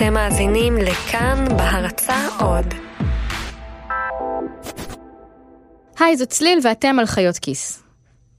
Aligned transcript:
אתם 0.00 0.14
מאזינים 0.14 0.76
לכאן 0.76 1.44
בהרצה 1.56 2.28
עוד. 2.38 2.74
היי, 5.98 6.16
זאת 6.16 6.28
צליל 6.28 6.58
ואתם 6.62 6.98
על 6.98 7.06
חיות 7.06 7.38
כיס. 7.38 7.82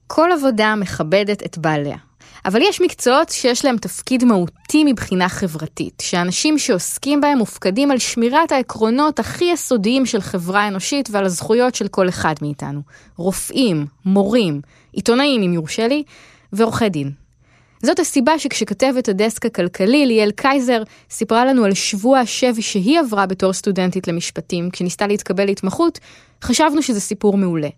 כל 0.06 0.28
עבודה 0.32 0.74
מכבדת 0.74 1.46
את 1.46 1.58
בעליה. 1.58 1.96
אבל 2.44 2.62
יש 2.62 2.80
מקצועות 2.80 3.28
שיש 3.28 3.64
להם 3.64 3.76
תפקיד 3.76 4.24
מהותי 4.24 4.84
מבחינה 4.84 5.28
חברתית, 5.28 6.02
שאנשים 6.02 6.58
שעוסקים 6.58 7.20
בהם 7.20 7.38
מופקדים 7.38 7.90
על 7.90 7.98
שמירת 7.98 8.52
העקרונות 8.52 9.18
הכי 9.18 9.44
יסודיים 9.44 10.06
של 10.06 10.20
חברה 10.20 10.68
אנושית 10.68 11.08
ועל 11.12 11.24
הזכויות 11.24 11.74
של 11.74 11.88
כל 11.88 12.08
אחד 12.08 12.34
מאיתנו. 12.42 12.80
רופאים, 13.16 13.86
מורים, 14.04 14.60
עיתונאים 14.92 15.42
אם 15.42 15.52
יורשה 15.52 15.88
לי, 15.88 16.02
ועורכי 16.52 16.88
דין. 16.88 17.21
זאת 17.84 17.98
הסיבה 17.98 18.38
שכשכתבת 18.38 19.08
הדסק 19.08 19.46
הכלכלי 19.46 20.06
ליאל 20.06 20.30
קייזר 20.30 20.82
סיפרה 21.10 21.44
לנו 21.44 21.64
על 21.64 21.74
שבוע 21.74 22.18
השבי 22.18 22.62
שהיא 22.62 23.00
עברה 23.00 23.26
בתור 23.26 23.52
סטודנטית 23.52 24.08
למשפטים 24.08 24.70
כשניסתה 24.70 25.06
להתקבל 25.06 25.44
להתמחות, 25.44 25.98
חשבנו 26.42 26.82
שזה 26.82 27.00
סיפור 27.00 27.36
מעולה. 27.36 27.68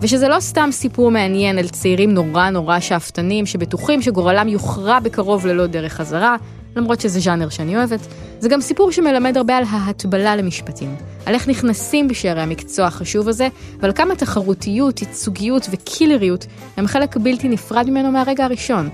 ושזה 0.00 0.28
לא 0.28 0.40
סתם 0.40 0.68
סיפור 0.72 1.10
מעניין 1.10 1.58
על 1.58 1.68
צעירים 1.68 2.10
נורא 2.14 2.50
נורא 2.50 2.80
שאפתנים 2.80 3.46
שבטוחים 3.46 4.02
שגורלם 4.02 4.48
יוכרע 4.48 5.00
בקרוב 5.00 5.46
ללא 5.46 5.66
דרך 5.66 5.92
חזרה, 5.92 6.36
למרות 6.76 7.00
שזה 7.00 7.20
ז'אנר 7.20 7.48
שאני 7.48 7.76
אוהבת, 7.76 8.00
זה 8.40 8.48
גם 8.48 8.60
סיפור 8.60 8.92
שמלמד 8.92 9.36
הרבה 9.36 9.56
על 9.56 9.64
ההטבלה 9.70 10.36
למשפטים, 10.36 10.96
על 11.26 11.34
איך 11.34 11.48
נכנסים 11.48 12.08
בשערי 12.08 12.40
המקצוע 12.40 12.86
החשוב 12.86 13.28
הזה, 13.28 13.48
ועל 13.80 13.92
כמה 13.92 14.16
תחרותיות, 14.16 15.00
ייצוגיות 15.00 15.66
וקילריות 15.70 16.46
הם 16.76 16.86
חלק 16.86 17.16
בלתי 17.16 17.48
נפרד 17.48 17.90
ממנו 17.90 18.10
מהרגע 18.10 18.44
הראשון. 18.44 18.90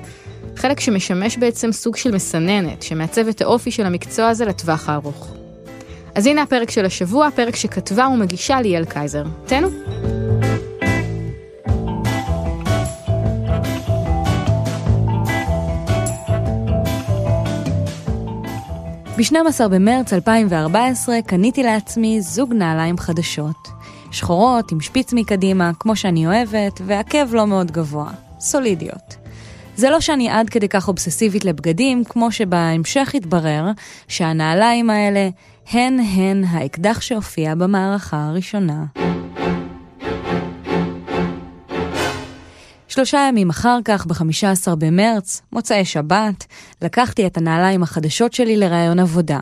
חלק 0.56 0.80
שמשמש 0.80 1.36
בעצם 1.36 1.72
סוג 1.72 1.96
של 1.96 2.14
מסננת, 2.14 2.82
שמעצב 2.82 3.28
את 3.28 3.41
האופי 3.41 3.70
של 3.70 3.86
המקצוע 3.86 4.28
הזה 4.28 4.44
לטווח 4.44 4.88
הארוך. 4.88 5.34
אז 6.14 6.27
הנה 6.27 6.42
הפרק 6.42 6.70
של 6.70 6.84
השבוע, 6.84 7.28
פרק 7.30 7.56
שכתבה 7.56 8.08
ומגישה 8.14 8.60
ליאל 8.60 8.84
קייזר. 8.84 9.25
תהנו. 9.47 9.69
ב-12 19.16 19.68
במרץ 19.68 20.12
2014 20.12 21.22
קניתי 21.27 21.62
לעצמי 21.62 22.20
זוג 22.20 22.55
נעליים 22.55 22.98
חדשות. 22.98 23.69
שחורות, 24.10 24.72
עם 24.72 24.80
שפיץ 24.80 25.12
מקדימה, 25.12 25.70
כמו 25.78 25.96
שאני 25.96 26.27
אוהבת, 26.27 26.80
ועקב 26.86 27.34
לא 27.34 27.46
מאוד 27.46 27.70
גבוה. 27.70 28.10
סולידיות. 28.41 29.16
זה 29.77 29.91
לא 29.91 30.00
שאני 30.00 30.30
עד 30.30 30.50
כדי 30.50 30.69
כך 30.69 30.88
אובססיבית 30.88 31.44
לבגדים, 31.44 32.04
כמו 32.04 32.32
שבהמשך 32.32 33.14
התברר 33.14 33.70
שהנעליים 34.08 34.91
האלה 34.91 35.28
הן 35.70 36.00
הן 36.00 36.44
האקדח 36.44 37.00
שהופיע 37.00 37.54
במערכה 37.54 38.28
הראשונה. 38.28 38.84
שלושה 42.92 43.26
ימים 43.28 43.50
אחר 43.50 43.78
כך, 43.84 44.06
ב-15 44.06 44.74
במרץ, 44.78 45.42
מוצאי 45.52 45.84
שבת, 45.84 46.46
לקחתי 46.82 47.26
את 47.26 47.36
הנעליים 47.36 47.82
החדשות 47.82 48.32
שלי 48.32 48.56
לראיון 48.56 48.98
עבודה. 48.98 49.40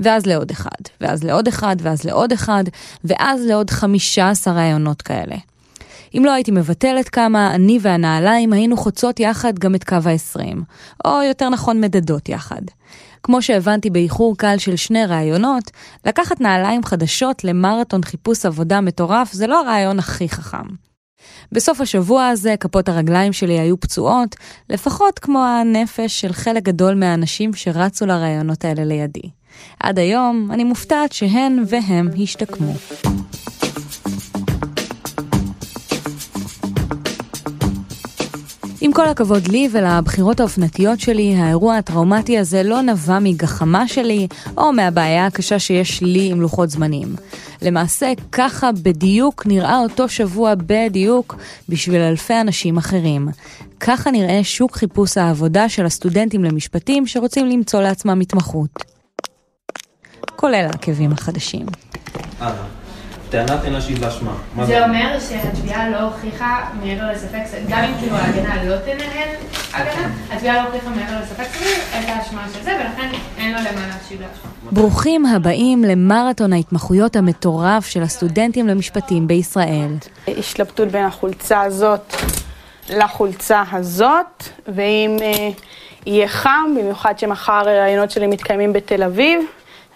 ואז 0.00 0.26
לעוד 0.26 0.50
אחד, 0.50 0.80
ואז 1.00 1.24
לעוד 1.24 1.48
אחד, 1.48 1.76
ואז 1.82 2.04
לעוד 2.04 2.32
אחד, 2.32 2.64
ואז 3.04 3.46
לעוד 3.46 3.70
15 3.70 4.54
ראיונות 4.54 5.02
כאלה. 5.02 5.36
אם 6.14 6.22
לא 6.24 6.32
הייתי 6.32 6.50
מבטלת 6.50 7.08
כמה, 7.08 7.54
אני 7.54 7.78
והנעליים 7.82 8.52
היינו 8.52 8.76
חוצות 8.76 9.20
יחד 9.20 9.58
גם 9.58 9.74
את 9.74 9.84
קו 9.84 9.94
ה-20, 9.94 10.56
או 11.04 11.22
יותר 11.22 11.48
נכון 11.48 11.80
מדדות 11.80 12.28
יחד. 12.28 12.62
כמו 13.22 13.42
שהבנתי 13.42 13.90
באיחור 13.90 14.36
קל 14.36 14.58
של 14.58 14.76
שני 14.76 15.06
ראיונות, 15.06 15.70
לקחת 16.06 16.40
נעליים 16.40 16.84
חדשות 16.84 17.44
למרתון 17.44 18.02
חיפוש 18.02 18.46
עבודה 18.46 18.80
מטורף 18.80 19.32
זה 19.32 19.46
לא 19.46 19.60
הרעיון 19.60 19.98
הכי 19.98 20.28
חכם. 20.28 20.89
בסוף 21.52 21.80
השבוע 21.80 22.28
הזה 22.28 22.54
כפות 22.60 22.88
הרגליים 22.88 23.32
שלי 23.32 23.60
היו 23.60 23.80
פצועות, 23.80 24.36
לפחות 24.70 25.18
כמו 25.18 25.44
הנפש 25.44 26.20
של 26.20 26.32
חלק 26.32 26.62
גדול 26.62 26.94
מהאנשים 26.94 27.54
שרצו 27.54 28.06
לרעיונות 28.06 28.64
האלה 28.64 28.84
לידי. 28.84 29.30
עד 29.80 29.98
היום 29.98 30.48
אני 30.52 30.64
מופתעת 30.64 31.12
שהן 31.12 31.64
והם 31.68 32.08
השתקמו. 32.22 32.72
עם 38.80 38.92
כל 38.92 39.08
הכבוד 39.08 39.48
לי 39.48 39.68
ולבחירות 39.72 40.40
האופנתיות 40.40 41.00
שלי, 41.00 41.34
האירוע 41.34 41.76
הטראומטי 41.76 42.38
הזה 42.38 42.62
לא 42.62 42.80
נבע 42.80 43.18
מגחמה 43.18 43.88
שלי 43.88 44.26
או 44.56 44.72
מהבעיה 44.72 45.26
הקשה 45.26 45.58
שיש 45.58 46.02
לי 46.02 46.30
עם 46.30 46.40
לוחות 46.40 46.70
זמנים. 46.70 47.16
למעשה, 47.62 48.12
ככה 48.32 48.70
בדיוק 48.82 49.46
נראה 49.46 49.78
אותו 49.78 50.08
שבוע 50.08 50.54
בדיוק 50.66 51.36
בשביל 51.68 52.00
אלפי 52.00 52.40
אנשים 52.40 52.78
אחרים. 52.78 53.28
ככה 53.80 54.10
נראה 54.10 54.44
שוק 54.44 54.76
חיפוש 54.76 55.18
העבודה 55.18 55.68
של 55.68 55.86
הסטודנטים 55.86 56.44
למשפטים 56.44 57.06
שרוצים 57.06 57.46
למצוא 57.46 57.80
לעצמם 57.80 58.20
התמחות. 58.20 58.70
כולל 60.36 60.66
העקבים 60.72 61.12
החדשים. 61.12 61.66
טענת 63.30 63.64
אין 63.64 63.72
לה 63.72 63.80
שהיא 63.80 63.96
באשמה. 64.00 64.32
זה 64.66 64.84
אומר 64.84 65.18
שהתביעה 65.28 65.90
לא 65.90 65.98
הוכיחה 65.98 66.60
מעבר 66.82 67.12
לספק 67.12 67.42
סביר, 67.46 67.62
גם 67.68 67.84
אם 67.84 67.94
כאילו 68.00 68.16
ההגנה 68.16 68.64
לא 68.64 68.76
תנהל 68.76 69.28
הגנה, 69.74 70.08
התביעה 70.32 70.62
לא 70.62 70.68
הוכיחה 70.68 70.90
מעבר 70.90 71.20
לספק 71.22 71.44
סביר 71.44 71.76
את 71.98 72.08
האשמה 72.08 72.46
של 72.54 72.62
זה, 72.62 72.76
ולכן 72.80 73.10
אין 73.38 73.52
לו 73.52 73.58
למה 73.58 73.86
להשיב 73.86 74.20
לאשמה. 74.20 74.50
ברוכים 74.72 75.26
הבאים 75.26 75.84
למרתון 75.84 76.52
ההתמחויות 76.52 77.16
המטורף 77.16 77.86
של 77.86 78.02
הסטודנטים 78.02 78.68
למשפטים 78.68 79.26
בישראל. 79.26 79.90
השתלבטות 80.28 80.88
בין 80.88 81.04
החולצה 81.04 81.60
הזאת 81.60 82.14
לחולצה 82.88 83.62
הזאת, 83.72 84.44
ואם 84.68 85.16
אה, 85.20 85.48
יהיה 86.06 86.28
חם, 86.28 86.74
במיוחד 86.80 87.18
שמחר 87.18 87.62
ראיונות 87.66 88.10
שלי 88.10 88.26
מתקיימים 88.26 88.72
בתל 88.72 89.02
אביב, 89.02 89.40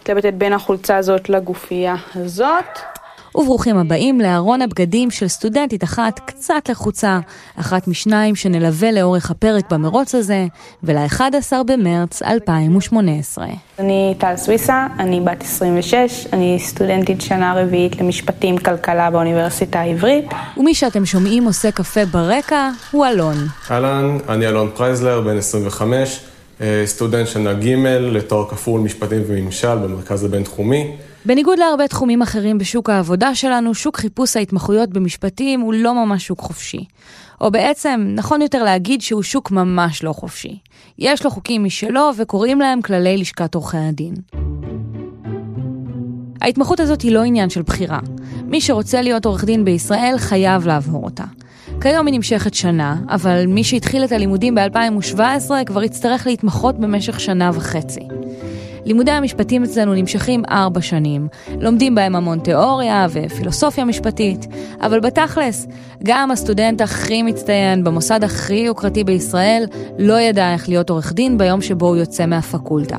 מתלבטת 0.00 0.32
בין 0.34 0.52
החולצה 0.52 0.96
הזאת 0.96 1.28
לגופייה 1.28 1.94
הזאת. 2.14 2.93
וברוכים 3.34 3.76
הבאים 3.76 4.20
לארון 4.20 4.62
הבגדים 4.62 5.10
של 5.10 5.28
סטודנטית 5.28 5.84
אחת 5.84 6.20
קצת 6.26 6.68
לחוצה, 6.68 7.18
אחת 7.56 7.88
משניים 7.88 8.36
שנלווה 8.36 8.92
לאורך 8.92 9.30
הפרק 9.30 9.72
במרוץ 9.72 10.14
הזה, 10.14 10.46
ול-11 10.82 11.52
במרץ 11.66 12.22
2018. 12.22 13.46
אני 13.78 14.14
טל 14.18 14.36
סוויסה, 14.36 14.86
אני 14.98 15.20
בת 15.20 15.42
26, 15.42 16.26
אני 16.32 16.58
סטודנטית 16.60 17.20
שנה 17.20 17.54
רביעית 17.56 18.00
למשפטים 18.00 18.58
כלכלה 18.58 19.10
באוניברסיטה 19.10 19.80
העברית. 19.80 20.24
ומי 20.56 20.74
שאתם 20.74 21.06
שומעים 21.06 21.44
עושה 21.44 21.70
קפה 21.70 22.04
ברקע 22.04 22.70
הוא 22.90 23.06
אלון. 23.06 23.36
אהלן, 23.70 24.18
אני 24.28 24.48
אלון 24.48 24.70
פרייזלר, 24.74 25.20
בן 25.20 25.38
25, 25.38 26.20
אה, 26.60 26.82
סטודנט 26.86 27.28
שנה 27.28 27.52
ג' 27.52 27.68
לתואר 28.00 28.48
כפול 28.48 28.80
משפטים 28.80 29.22
וממשל 29.26 29.74
במרכז 29.78 30.24
הבינתחומי. 30.24 30.90
בניגוד 31.26 31.58
להרבה 31.58 31.88
תחומים 31.88 32.22
אחרים 32.22 32.58
בשוק 32.58 32.90
העבודה 32.90 33.34
שלנו, 33.34 33.74
שוק 33.74 33.96
חיפוש 33.96 34.36
ההתמחויות 34.36 34.90
במשפטים 34.90 35.60
הוא 35.60 35.74
לא 35.74 35.94
ממש 35.94 36.26
שוק 36.26 36.40
חופשי. 36.40 36.84
או 37.40 37.50
בעצם, 37.50 38.06
נכון 38.14 38.42
יותר 38.42 38.64
להגיד 38.64 39.00
שהוא 39.00 39.22
שוק 39.22 39.50
ממש 39.50 40.02
לא 40.02 40.12
חופשי. 40.12 40.58
יש 40.98 41.24
לו 41.24 41.30
חוקים 41.30 41.64
משלו 41.64 42.10
וקוראים 42.16 42.60
להם 42.60 42.82
כללי 42.82 43.16
לשכת 43.16 43.54
עורכי 43.54 43.76
הדין. 43.76 44.14
ההתמחות 46.40 46.80
הזאת 46.80 47.02
היא 47.02 47.12
לא 47.12 47.22
עניין 47.22 47.50
של 47.50 47.62
בחירה. 47.62 47.98
מי 48.44 48.60
שרוצה 48.60 49.02
להיות 49.02 49.26
עורך 49.26 49.44
דין 49.44 49.64
בישראל 49.64 50.14
חייב 50.18 50.66
לעבור 50.66 51.04
אותה. 51.04 51.24
כיום 51.80 52.06
היא 52.06 52.14
נמשכת 52.14 52.54
שנה, 52.54 52.96
אבל 53.08 53.46
מי 53.46 53.64
שהתחיל 53.64 54.04
את 54.04 54.12
הלימודים 54.12 54.54
ב-2017 54.54 55.20
כבר 55.66 55.82
יצטרך 55.82 56.26
להתמחות 56.26 56.78
במשך 56.78 57.20
שנה 57.20 57.50
וחצי. 57.54 58.08
לימודי 58.84 59.10
המשפטים 59.10 59.64
אצלנו 59.64 59.94
נמשכים 59.94 60.42
ארבע 60.50 60.82
שנים. 60.82 61.28
לומדים 61.60 61.94
בהם 61.94 62.16
המון 62.16 62.38
תיאוריה 62.38 63.06
ופילוסופיה 63.10 63.84
משפטית, 63.84 64.46
אבל 64.80 65.00
בתכלס, 65.00 65.66
גם 66.02 66.30
הסטודנט 66.30 66.80
הכי 66.80 67.22
מצטיין 67.22 67.84
במוסד 67.84 68.24
הכי 68.24 68.54
יוקרתי 68.54 69.04
בישראל 69.04 69.64
לא 69.98 70.20
ידע 70.20 70.52
איך 70.52 70.68
להיות 70.68 70.90
עורך 70.90 71.12
דין 71.12 71.38
ביום 71.38 71.62
שבו 71.62 71.88
הוא 71.88 71.96
יוצא 71.96 72.26
מהפקולטה. 72.26 72.98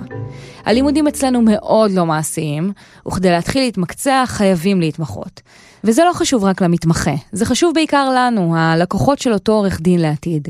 הלימודים 0.66 1.08
אצלנו 1.08 1.42
מאוד 1.42 1.92
לא 1.92 2.06
מעשיים, 2.06 2.72
וכדי 3.08 3.30
להתחיל 3.30 3.62
להתמקצע 3.62 4.24
חייבים 4.28 4.80
להתמחות. 4.80 5.42
וזה 5.86 6.04
לא 6.04 6.14
חשוב 6.14 6.44
רק 6.44 6.62
למתמחה, 6.62 7.12
זה 7.32 7.46
חשוב 7.46 7.74
בעיקר 7.74 8.10
לנו, 8.16 8.54
הלקוחות 8.58 9.20
של 9.20 9.34
אותו 9.34 9.52
עורך 9.52 9.82
דין 9.82 10.02
לעתיד. 10.02 10.48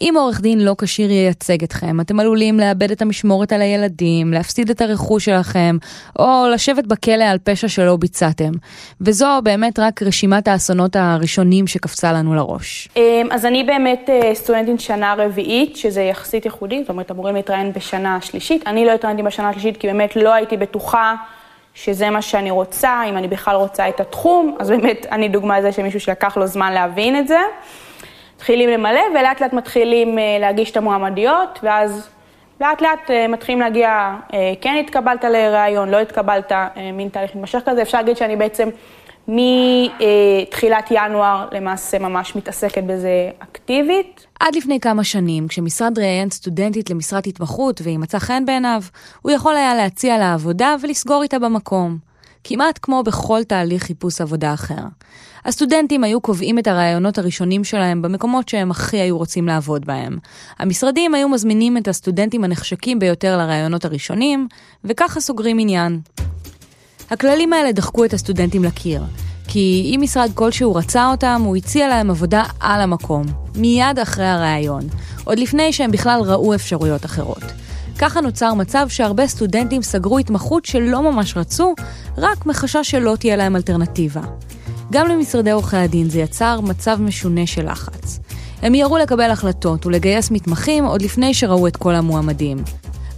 אם 0.00 0.14
עורך 0.16 0.40
דין 0.40 0.60
לא 0.60 0.74
כשיר 0.78 1.10
ייצג 1.10 1.62
אתכם, 1.62 2.00
אתם 2.00 2.20
עלולים 2.20 2.60
לאבד 2.60 2.90
את 2.90 3.02
המשמורת 3.02 3.52
על 3.52 3.62
הילדים, 3.62 4.32
להפסיד 4.32 4.70
את 4.70 4.80
הרכוש 4.80 5.24
שלכם, 5.24 5.76
או 6.18 6.46
לשבת 6.52 6.86
בכלא 6.86 7.24
על 7.24 7.38
פשע 7.44 7.68
שלא 7.68 7.96
ביצעתם. 7.96 8.52
וזו 9.00 9.26
באמת 9.42 9.78
רק 9.78 10.02
רשימת 10.02 10.48
האסונות 10.48 10.96
הראשונים 10.96 11.66
שקפצה 11.66 12.12
לנו 12.12 12.34
לראש. 12.34 12.88
אמ, 12.96 13.28
אז 13.30 13.44
אני 13.44 13.64
באמת 13.64 14.10
אה, 14.10 14.34
סטודנטית 14.34 14.80
שנה 14.80 15.14
רביעית, 15.18 15.76
שזה 15.76 16.02
יחסית 16.02 16.44
ייחודי, 16.44 16.80
זאת 16.80 16.90
אומרת, 16.90 17.10
אמורים 17.10 17.34
להתראיין 17.34 17.72
בשנה 17.72 18.18
שלישית. 18.20 18.66
אני 18.66 18.86
לא 18.86 18.92
התראיינתי 18.92 19.22
בשנה 19.22 19.48
השלישית 19.48 19.76
כי 19.76 19.86
באמת 19.86 20.16
לא 20.16 20.34
הייתי 20.34 20.56
בטוחה 20.56 21.14
שזה 21.76 22.10
מה 22.10 22.22
שאני 22.22 22.50
רוצה, 22.50 23.02
אם 23.08 23.16
אני 23.16 23.28
בכלל 23.28 23.56
רוצה 23.56 23.88
את 23.88 24.00
התחום, 24.00 24.56
אז 24.58 24.70
באמת 24.70 25.06
אני 25.12 25.28
דוגמה 25.28 25.58
לזה 25.58 25.72
שמישהו 25.72 26.00
שלקח 26.00 26.36
לו 26.36 26.46
זמן 26.46 26.72
להבין 26.72 27.16
את 27.16 27.28
זה. 27.28 27.38
מתחילים 28.36 28.70
למלא 28.70 29.00
ולאט 29.10 29.40
לאט 29.40 29.52
מתחילים 29.52 30.18
אה, 30.18 30.36
להגיש 30.40 30.70
את 30.70 30.76
המועמדיות, 30.76 31.58
ואז 31.62 32.08
לאט 32.60 32.82
לאט 32.82 33.10
אה, 33.10 33.28
מתחילים 33.28 33.60
להגיע, 33.60 34.14
כן 34.60 34.76
התקבלת 34.80 35.24
לראיון, 35.24 35.88
לא 35.88 35.96
התקבלת, 35.96 36.52
מין 36.92 37.08
תהליך 37.08 37.30
מתמשך 37.30 37.60
כזה. 37.66 37.82
אפשר 37.82 37.98
להגיד 37.98 38.16
שאני 38.16 38.36
בעצם 38.36 38.68
מתחילת 39.28 40.90
ינואר 40.90 41.48
למעשה 41.52 41.98
ממש 41.98 42.36
מתעסקת 42.36 42.82
בזה 42.82 43.30
אקטיבית. 43.38 44.26
עד 44.40 44.54
לפני 44.54 44.80
כמה 44.80 45.04
שנים, 45.04 45.48
כשמשרד 45.48 45.98
ראיין 45.98 46.30
סטודנטית 46.30 46.90
למשרת 46.90 47.26
התמחות 47.26 47.80
והיא 47.84 47.98
מצאה 47.98 48.20
חן 48.20 48.44
בעיניו, 48.46 48.82
הוא 49.22 49.32
יכול 49.32 49.56
היה 49.56 49.74
להציע 49.74 50.18
לה 50.18 50.34
עבודה 50.34 50.76
ולסגור 50.82 51.22
איתה 51.22 51.38
במקום. 51.38 51.98
כמעט 52.44 52.78
כמו 52.82 53.02
בכל 53.02 53.44
תהליך 53.44 53.82
חיפוש 53.82 54.20
עבודה 54.20 54.54
אחר. 54.54 54.82
הסטודנטים 55.44 56.04
היו 56.04 56.20
קובעים 56.20 56.58
את 56.58 56.66
הרעיונות 56.66 57.18
הראשונים 57.18 57.64
שלהם 57.64 58.02
במקומות 58.02 58.48
שהם 58.48 58.70
הכי 58.70 58.96
היו 58.96 59.18
רוצים 59.18 59.46
לעבוד 59.46 59.86
בהם. 59.86 60.18
המשרדים 60.58 61.14
היו 61.14 61.28
מזמינים 61.28 61.76
את 61.76 61.88
הסטודנטים 61.88 62.44
הנחשקים 62.44 62.98
ביותר 62.98 63.36
לרעיונות 63.36 63.84
הראשונים, 63.84 64.48
וככה 64.84 65.20
סוגרים 65.20 65.58
עניין. 65.60 66.00
הכללים 67.10 67.52
האלה 67.52 67.72
דחקו 67.72 68.04
את 68.04 68.14
הסטודנטים 68.14 68.64
לקיר, 68.64 69.02
כי 69.48 69.92
אם 69.94 70.00
משרד 70.02 70.30
כלשהו 70.34 70.74
רצה 70.74 71.10
אותם, 71.10 71.42
הוא 71.44 71.56
הציע 71.56 71.88
להם 71.88 72.10
עבודה 72.10 72.44
על 72.60 72.80
המקום, 72.80 73.26
מיד 73.56 73.98
אחרי 74.02 74.26
הראיון, 74.26 74.82
עוד 75.24 75.38
לפני 75.38 75.72
שהם 75.72 75.90
בכלל 75.90 76.20
ראו 76.20 76.54
אפשרויות 76.54 77.04
אחרות. 77.04 77.42
ככה 77.98 78.20
נוצר 78.20 78.54
מצב 78.54 78.88
שהרבה 78.88 79.26
סטודנטים 79.26 79.82
סגרו 79.82 80.18
התמחות 80.18 80.64
שלא 80.64 81.12
ממש 81.12 81.36
רצו, 81.36 81.74
רק 82.18 82.46
מחשש 82.46 82.90
שלא 82.90 83.16
תהיה 83.18 83.36
להם 83.36 83.56
אלטרנטיבה. 83.56 84.20
גם 84.92 85.08
למשרדי 85.08 85.50
עורכי 85.50 85.76
הדין 85.76 86.10
זה 86.10 86.20
יצר 86.20 86.60
מצב 86.60 87.00
משונה 87.00 87.46
של 87.46 87.70
לחץ. 87.70 88.18
הם 88.62 88.72
מיהרו 88.72 88.98
לקבל 88.98 89.30
החלטות 89.30 89.86
ולגייס 89.86 90.30
מתמחים 90.30 90.84
עוד 90.84 91.02
לפני 91.02 91.34
שראו 91.34 91.66
את 91.66 91.76
כל 91.76 91.94
המועמדים. 91.94 92.58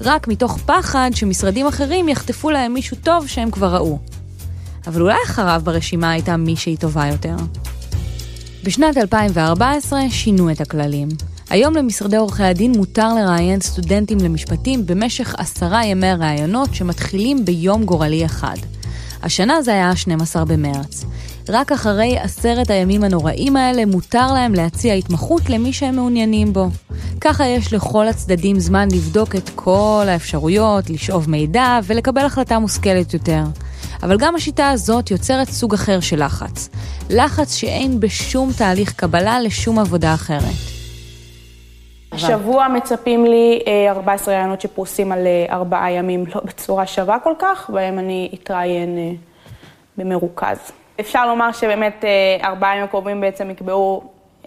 רק 0.00 0.28
מתוך 0.28 0.58
פחד 0.66 1.10
שמשרדים 1.14 1.66
אחרים 1.66 2.08
יחטפו 2.08 2.50
להם 2.50 2.74
מישהו 2.74 2.96
טוב 3.02 3.26
שהם 3.26 3.50
כבר 3.50 3.74
ראו. 3.74 3.98
אבל 4.86 5.02
אולי 5.02 5.16
אחריו 5.26 5.60
ברשימה 5.64 6.10
הייתה 6.10 6.36
מישהי 6.36 6.76
טובה 6.76 7.06
יותר. 7.06 7.36
בשנת 8.64 8.96
2014 8.96 10.00
שינו 10.10 10.50
את 10.50 10.60
הכללים. 10.60 11.08
היום 11.50 11.74
למשרדי 11.74 12.16
עורכי 12.16 12.42
הדין 12.42 12.72
מותר 12.72 13.14
לראיין 13.14 13.60
סטודנטים 13.60 14.18
למשפטים 14.18 14.86
במשך 14.86 15.34
עשרה 15.38 15.84
ימי 15.84 16.12
ראיונות 16.12 16.74
שמתחילים 16.74 17.44
ביום 17.44 17.84
גורלי 17.84 18.24
אחד. 18.26 18.56
השנה 19.22 19.62
זה 19.62 19.72
היה 19.72 19.96
12 19.96 20.44
במרץ. 20.44 21.04
רק 21.50 21.72
אחרי 21.72 22.18
עשרת 22.18 22.70
הימים 22.70 23.04
הנוראים 23.04 23.56
האלה 23.56 23.86
מותר 23.86 24.32
להם 24.32 24.54
להציע 24.54 24.94
התמחות 24.94 25.50
למי 25.50 25.72
שהם 25.72 25.96
מעוניינים 25.96 26.52
בו. 26.52 26.66
ככה 27.20 27.46
יש 27.46 27.72
לכל 27.72 28.08
הצדדים 28.08 28.60
זמן 28.60 28.88
לבדוק 28.92 29.36
את 29.36 29.50
כל 29.54 30.04
האפשרויות, 30.08 30.90
לשאוב 30.90 31.30
מידע 31.30 31.78
ולקבל 31.84 32.24
החלטה 32.24 32.58
מושכלת 32.58 33.14
יותר. 33.14 33.42
אבל 34.02 34.16
גם 34.18 34.34
השיטה 34.34 34.70
הזאת 34.70 35.10
יוצרת 35.10 35.48
סוג 35.48 35.74
אחר 35.74 36.00
של 36.00 36.24
לחץ. 36.24 36.68
לחץ 37.10 37.54
שאין 37.54 38.00
בשום 38.00 38.50
תהליך 38.58 38.92
קבלה 38.92 39.40
לשום 39.40 39.78
עבודה 39.78 40.14
אחרת. 40.14 40.78
השבוע 42.12 42.68
מצפים 42.68 43.24
לי 43.24 43.60
14 43.88 44.34
אה, 44.34 44.38
רעיונות 44.38 44.60
שפרוסים 44.60 45.12
על 45.12 45.26
אה, 45.26 45.46
ארבעה 45.50 45.90
ימים, 45.90 46.24
לא 46.34 46.40
בצורה 46.44 46.86
שווה 46.86 47.18
כל 47.24 47.34
כך, 47.38 47.70
בהם 47.70 47.98
אני 47.98 48.30
אתראיין 48.34 48.98
אה, 48.98 49.10
במרוכז. 49.96 50.72
אפשר 51.00 51.26
לומר 51.26 51.52
שבאמת 51.52 52.04
ארבעה 52.42 52.72
ימים 52.72 52.84
הקרובים 52.84 53.20
בעצם 53.20 53.50
יקבעו 53.50 54.02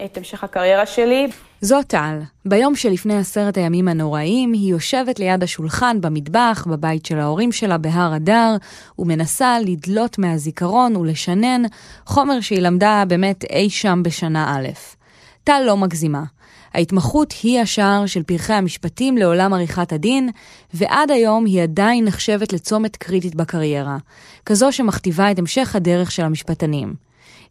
את 0.05 0.17
המשך 0.17 0.43
הקריירה 0.43 0.85
שלי. 0.85 1.27
זו 1.61 1.83
טל. 1.87 2.19
ביום 2.45 2.75
שלפני 2.75 3.17
עשרת 3.17 3.57
הימים 3.57 3.87
הנוראים, 3.87 4.53
היא 4.53 4.71
יושבת 4.71 5.19
ליד 5.19 5.43
השולחן 5.43 6.01
במטבח, 6.01 6.67
בבית 6.69 7.05
של 7.05 7.19
ההורים 7.19 7.51
שלה 7.51 7.77
בהר 7.77 8.15
אדר, 8.15 8.55
ומנסה 8.99 9.59
לדלות 9.59 10.19
מהזיכרון 10.19 10.95
ולשנן 10.95 11.61
חומר 12.05 12.41
שהיא 12.41 12.61
למדה 12.61 13.03
באמת 13.07 13.43
אי 13.43 13.69
שם 13.69 14.03
בשנה 14.03 14.55
א'. 14.57 14.67
טל 15.43 15.61
לא 15.65 15.77
מגזימה. 15.77 16.23
ההתמחות 16.73 17.33
היא 17.43 17.59
השער 17.59 18.05
של 18.05 18.23
פרחי 18.23 18.53
המשפטים 18.53 19.17
לעולם 19.17 19.53
עריכת 19.53 19.93
הדין, 19.93 20.29
ועד 20.73 21.11
היום 21.11 21.45
היא 21.45 21.63
עדיין 21.63 22.05
נחשבת 22.05 22.53
לצומת 22.53 22.95
קריטית 22.95 23.35
בקריירה, 23.35 23.97
כזו 24.45 24.71
שמכתיבה 24.71 25.31
את 25.31 25.39
המשך 25.39 25.75
הדרך 25.75 26.11
של 26.11 26.23
המשפטנים. 26.23 26.93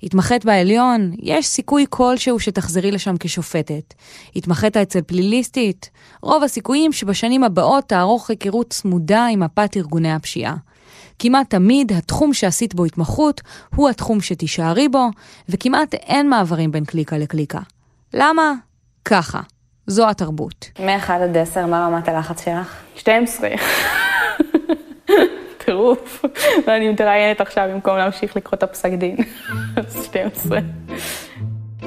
התמחית 0.02 0.44
בעליון, 0.44 1.12
יש 1.22 1.46
סיכוי 1.46 1.84
כלשהו 1.90 2.40
שתחזרי 2.40 2.90
לשם 2.90 3.14
כשופטת. 3.20 3.94
התמחית 4.36 4.76
אצל 4.76 5.02
פליליסטית, 5.02 5.90
רוב 6.22 6.42
הסיכויים 6.42 6.92
שבשנים 6.92 7.44
הבאות 7.44 7.84
תערוך 7.84 8.30
היכרות 8.30 8.70
צמודה 8.70 9.26
עם 9.26 9.40
מפת 9.40 9.76
ארגוני 9.76 10.12
הפשיעה. 10.12 10.56
כמעט 11.18 11.50
תמיד 11.50 11.92
התחום 11.92 12.34
שעשית 12.34 12.74
בו 12.74 12.84
התמחות 12.84 13.40
הוא 13.74 13.88
התחום 13.88 14.20
שתישארי 14.20 14.88
בו, 14.88 15.08
וכמעט 15.48 15.94
אין 15.94 16.28
מעברים 16.28 16.72
בין 16.72 16.84
קליקה 16.84 17.18
לקליקה. 17.18 17.60
למה? 18.14 18.54
ככה. 19.04 19.40
זו 19.86 20.08
התרבות. 20.10 20.70
מ-1 20.78 21.12
עד 21.12 21.36
10, 21.36 21.66
מה 21.66 21.86
רמת 21.86 22.08
הלחץ 22.08 22.44
שלך? 22.44 22.76
12. 22.96 23.48
טירוף. 25.64 26.24
ואני 26.66 26.88
מתראיינת 26.88 27.40
עכשיו 27.40 27.68
במקום 27.72 27.96
להמשיך 27.96 28.36
לקרוא 28.36 28.54
את 28.54 28.62
הפסק 28.62 28.90
דין. 28.92 29.16
12. 30.04 30.58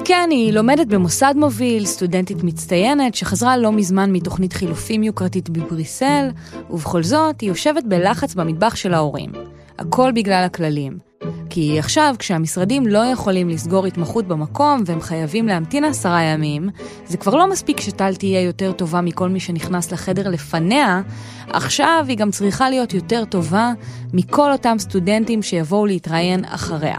כן, 0.04 0.28
היא 0.30 0.52
לומדת 0.52 0.86
במוסד 0.86 1.34
מוביל, 1.36 1.86
סטודנטית 1.86 2.44
מצטיינת, 2.44 3.14
שחזרה 3.14 3.56
לא 3.56 3.72
מזמן 3.72 4.12
מתוכנית 4.12 4.52
חילופים 4.52 5.02
יוקרתית 5.02 5.48
בבריסל, 5.48 6.28
ובכל 6.70 7.02
זאת 7.02 7.40
היא 7.40 7.48
יושבת 7.48 7.84
בלחץ 7.84 8.34
במטבח 8.34 8.74
של 8.74 8.94
ההורים. 8.94 9.32
הכל 9.78 10.12
בגלל 10.14 10.44
הכללים. 10.44 11.13
כי 11.50 11.78
עכשיו, 11.78 12.14
כשהמשרדים 12.18 12.86
לא 12.86 12.98
יכולים 12.98 13.48
לסגור 13.48 13.86
התמחות 13.86 14.28
במקום 14.28 14.82
והם 14.86 15.00
חייבים 15.00 15.48
להמתין 15.48 15.84
עשרה 15.84 16.22
ימים, 16.22 16.68
זה 17.06 17.16
כבר 17.16 17.34
לא 17.34 17.50
מספיק 17.50 17.80
שטל 17.80 18.14
תהיה 18.14 18.40
יותר 18.40 18.72
טובה 18.72 19.00
מכל 19.00 19.28
מי 19.28 19.40
שנכנס 19.40 19.92
לחדר 19.92 20.28
לפניה, 20.30 21.00
עכשיו 21.48 22.04
היא 22.08 22.16
גם 22.16 22.30
צריכה 22.30 22.70
להיות 22.70 22.94
יותר 22.94 23.24
טובה 23.24 23.72
מכל 24.12 24.52
אותם 24.52 24.76
סטודנטים 24.78 25.42
שיבואו 25.42 25.86
להתראיין 25.86 26.44
אחריה. 26.44 26.98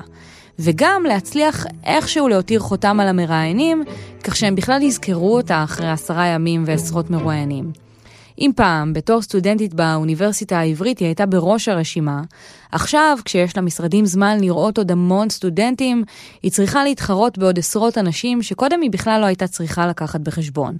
וגם 0.60 1.04
להצליח 1.08 1.66
איכשהו 1.84 2.28
להותיר 2.28 2.60
חותם 2.60 3.00
על 3.00 3.08
המראיינים, 3.08 3.84
כך 4.24 4.36
שהם 4.36 4.56
בכלל 4.56 4.82
יזכרו 4.82 5.36
אותה 5.36 5.64
אחרי 5.64 5.90
עשרה 5.90 6.28
ימים 6.28 6.64
ועשרות 6.68 7.10
מרואיינים. 7.10 7.72
אם 8.39 8.51
פעם, 8.56 8.94
בתור 8.94 9.22
סטודנטית 9.22 9.74
באוניברסיטה 9.74 10.60
העברית, 10.60 11.00
היא 11.00 11.06
הייתה 11.06 11.25
בראש 11.25 11.68
הרשימה, 11.68 12.22
עכשיו, 12.72 13.18
כשיש 13.25 13.58
לה 13.58 13.62
משרדים 13.62 14.06
זמן 14.06 14.38
לראות 14.42 14.77
עוד 14.77 14.92
המון 14.92 15.30
סטודנטים, 15.30 16.04
היא 16.44 16.51
צריכה 16.51 16.84
להתחרות 16.84 17.38
בעוד 17.38 17.60
עשרות 17.60 17.98
אנשים 17.98 18.42
שקודם 18.42 18.82
היא 18.82 18.92
בכלל 18.92 19.22
לא 19.22 19.25
הייתה 19.25 19.48
צריכה 19.48 19.88
לקחת 19.88 20.20
בחשבון. 20.20 20.77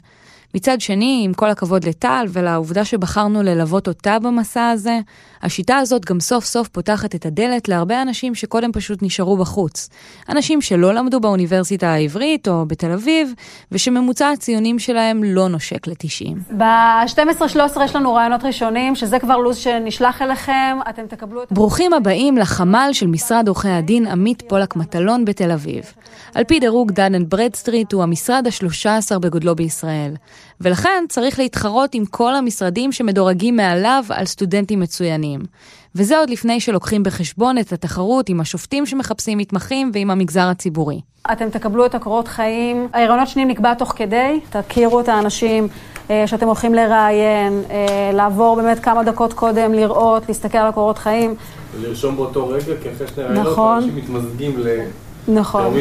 מצד 0.53 0.81
שני, 0.81 1.21
עם 1.25 1.33
כל 1.33 1.49
הכבוד 1.49 1.83
לטל 1.83 2.25
ולעובדה 2.29 2.85
שבחרנו 2.85 3.43
ללוות 3.43 3.87
אותה 3.87 4.19
במסע 4.19 4.69
הזה, 4.69 4.99
השיטה 5.41 5.77
הזאת 5.77 6.05
גם 6.05 6.19
סוף 6.19 6.45
סוף 6.45 6.67
פותחת 6.67 7.15
את 7.15 7.25
הדלת 7.25 7.67
להרבה 7.69 8.01
אנשים 8.01 8.35
שקודם 8.35 8.71
פשוט 8.71 8.99
נשארו 9.01 9.37
בחוץ. 9.37 9.89
אנשים 10.29 10.61
שלא 10.61 10.93
למדו 10.93 11.19
באוניברסיטה 11.19 11.87
העברית 11.87 12.47
או 12.47 12.65
בתל 12.65 12.91
אביב, 12.91 13.33
ושממוצע 13.71 14.29
הציונים 14.29 14.79
שלהם 14.79 15.23
לא 15.23 15.47
נושק 15.47 15.87
ל-90. 15.87 16.53
ב-12-13 16.57 17.83
יש 17.83 17.95
לנו 17.95 18.13
ראיונות 18.13 18.43
ראשונים, 18.43 18.95
שזה 18.95 19.19
כבר 19.19 19.37
לו"ז 19.37 19.57
שנשלח 19.57 20.21
אליכם, 20.21 20.77
אתם 20.89 21.07
תקבלו 21.07 21.43
את... 21.43 21.51
ברוכים 21.51 21.93
הבאים 21.93 22.37
לחמ"ל 22.37 22.89
של 22.91 23.07
משרד 23.07 23.47
עורכי 23.47 23.69
הדין 23.69 24.07
עמית 24.07 24.43
פולק 24.47 24.75
מטלון 24.75 25.25
בתל 25.25 25.51
אביב. 25.51 25.93
על 26.35 26.43
פי 26.43 26.59
דירוג 26.59 26.91
דן 26.91 27.15
אנד 27.15 27.29
ברדסטריט 27.29 27.93
הוא 27.93 28.03
המשרד 28.03 28.47
ה-13 28.47 29.19
בגודלו 29.19 29.55
בישראל. 29.55 30.13
ולכן 30.62 31.04
צריך 31.10 31.39
להתחרות 31.39 31.96
עם 31.96 32.06
כל 32.06 32.36
המשרדים 32.36 32.92
שמדורגים 32.92 33.56
מעליו 33.56 34.04
על 34.10 34.25
סטודנטים 34.25 34.80
מצוינים. 34.80 35.39
וזה 35.96 36.18
עוד 36.18 36.30
לפני 36.30 36.60
שלוקחים 36.60 37.04
בחשבון 37.04 37.58
את 37.58 37.74
התחרות 37.74 38.30
עם 38.30 38.39
השופטים 38.39 38.86
שמחפשים 38.86 39.38
מתמחים 39.38 39.92
ועם 39.94 40.12
המגזר 40.12 40.48
הציבורי. 40.48 41.01
אתם 41.32 41.50
תקבלו 41.50 41.86
את 41.86 41.96
הקורות 41.96 42.27
חיים, 42.27 42.88
ההיריונות 42.94 43.27
שניים 43.27 43.48
נקבע 43.48 43.74
תוך 43.74 43.94
כדי, 43.96 44.39
תכירו 44.50 45.00
את 45.00 45.10
האנשים 45.10 45.68
אה, 46.10 46.27
שאתם 46.27 46.46
הולכים 46.48 46.74
לראיין, 46.74 47.62
אה, 47.70 48.12
לעבור 48.13 48.56
באמת 48.56 48.80
כמה 48.80 49.04
דקות 49.04 49.34
קודם, 49.34 49.74
לראות, 49.74 50.24
להסתכל 50.27 50.58
על 50.58 50.68
הקורות 50.68 50.98
חיים. 50.98 51.36
ולרשום 51.75 52.15
באותו 52.15 52.48
רגע, 52.48 52.74
כי 52.84 52.89
אחרי 52.96 53.08
שני 53.08 53.24
רעיונות 53.24 53.51
נכון. 53.51 53.77
אנשים 53.77 53.96
מתמזגים 53.96 54.60
ל... 54.60 54.68
נכון. 55.27 55.74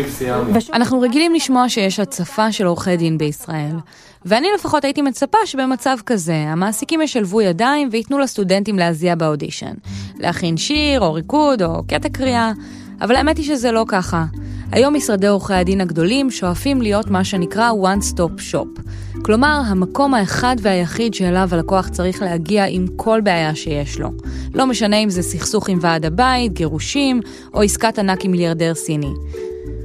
אנחנו 0.72 1.00
רגילים 1.00 1.34
לשמוע 1.34 1.68
שיש 1.68 2.00
הצפה 2.00 2.52
של 2.52 2.66
עורכי 2.66 2.96
דין 2.96 3.18
בישראל. 3.18 3.76
ואני 4.24 4.48
לפחות 4.54 4.84
הייתי 4.84 5.02
מצפה 5.02 5.38
שבמצב 5.44 5.96
כזה, 6.06 6.34
המעסיקים 6.34 7.02
ישלבו 7.02 7.42
ידיים 7.42 7.88
וייתנו 7.92 8.18
לסטודנטים 8.18 8.78
להזיע 8.78 9.14
באודישן. 9.14 9.74
להכין 10.18 10.56
שיר, 10.56 11.00
או 11.00 11.12
ריקוד, 11.12 11.62
או 11.62 11.82
קטע 11.88 12.08
קריאה. 12.08 12.52
אבל 13.00 13.16
האמת 13.16 13.36
היא 13.36 13.46
שזה 13.46 13.72
לא 13.72 13.84
ככה. 13.88 14.24
היום 14.72 14.94
משרדי 14.94 15.26
עורכי 15.26 15.54
הדין 15.54 15.80
הגדולים 15.80 16.30
שואפים 16.30 16.82
להיות 16.82 17.10
מה 17.10 17.24
שנקרא 17.24 17.70
one 17.70 18.14
stop 18.14 18.40
shop. 18.52 18.80
כלומר, 19.24 19.60
המקום 19.66 20.14
האחד 20.14 20.56
והיחיד 20.62 21.14
שאליו 21.14 21.48
הלקוח 21.52 21.88
צריך 21.88 22.22
להגיע 22.22 22.66
עם 22.66 22.86
כל 22.96 23.20
בעיה 23.20 23.54
שיש 23.54 24.00
לו. 24.00 24.10
לא 24.54 24.66
משנה 24.66 24.96
אם 24.96 25.10
זה 25.10 25.22
סכסוך 25.22 25.68
עם 25.68 25.78
ועד 25.80 26.04
הבית, 26.04 26.52
גירושים, 26.52 27.20
או 27.54 27.62
עסקת 27.62 27.98
ענק 27.98 28.24
עם 28.24 28.30
מיליארדר 28.30 28.74
סיני. 28.74 29.12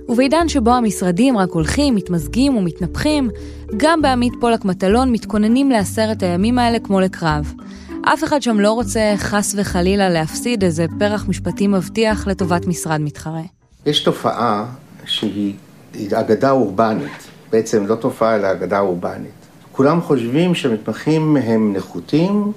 ובעידן 0.10 0.50
שבו 0.50 0.72
המשרדים 0.72 1.38
רק 1.38 1.52
הולכים, 1.52 1.96
מתמזגים 1.96 2.58
ומתנפחים, 2.58 3.30
גם 3.78 4.02
בעמית 4.02 4.34
פולק 4.42 4.66
מטלון 4.66 5.12
מתכוננים 5.12 5.70
לעשרת 5.70 6.24
הימים 6.24 6.60
האלה 6.60 6.80
כמו 6.80 7.00
לקרב. 7.00 7.54
אף 8.02 8.24
אחד 8.24 8.42
שם 8.42 8.60
לא 8.60 8.72
רוצה 8.72 9.14
חס 9.18 9.56
וחלילה 9.58 10.10
להפסיד 10.10 10.64
איזה 10.64 10.86
פרח 11.00 11.26
משפטי 11.28 11.68
מבטיח 11.68 12.28
לטובת 12.28 12.66
משרד 12.66 13.02
מתחרה. 13.02 13.42
יש 13.86 14.04
תופעה 14.04 14.66
שהיא 15.06 15.54
היא 15.94 16.10
אגדה 16.20 16.52
אורבנית, 16.52 17.28
בעצם 17.52 17.86
לא 17.86 17.96
תופעה 17.96 18.36
אלא 18.36 18.52
אגדה 18.52 18.80
אורבנית. 18.80 19.32
כולם 19.72 20.02
חושבים 20.02 20.56
שמתמחים 20.56 21.38
הם 21.38 21.74
נחותים, 21.74 22.52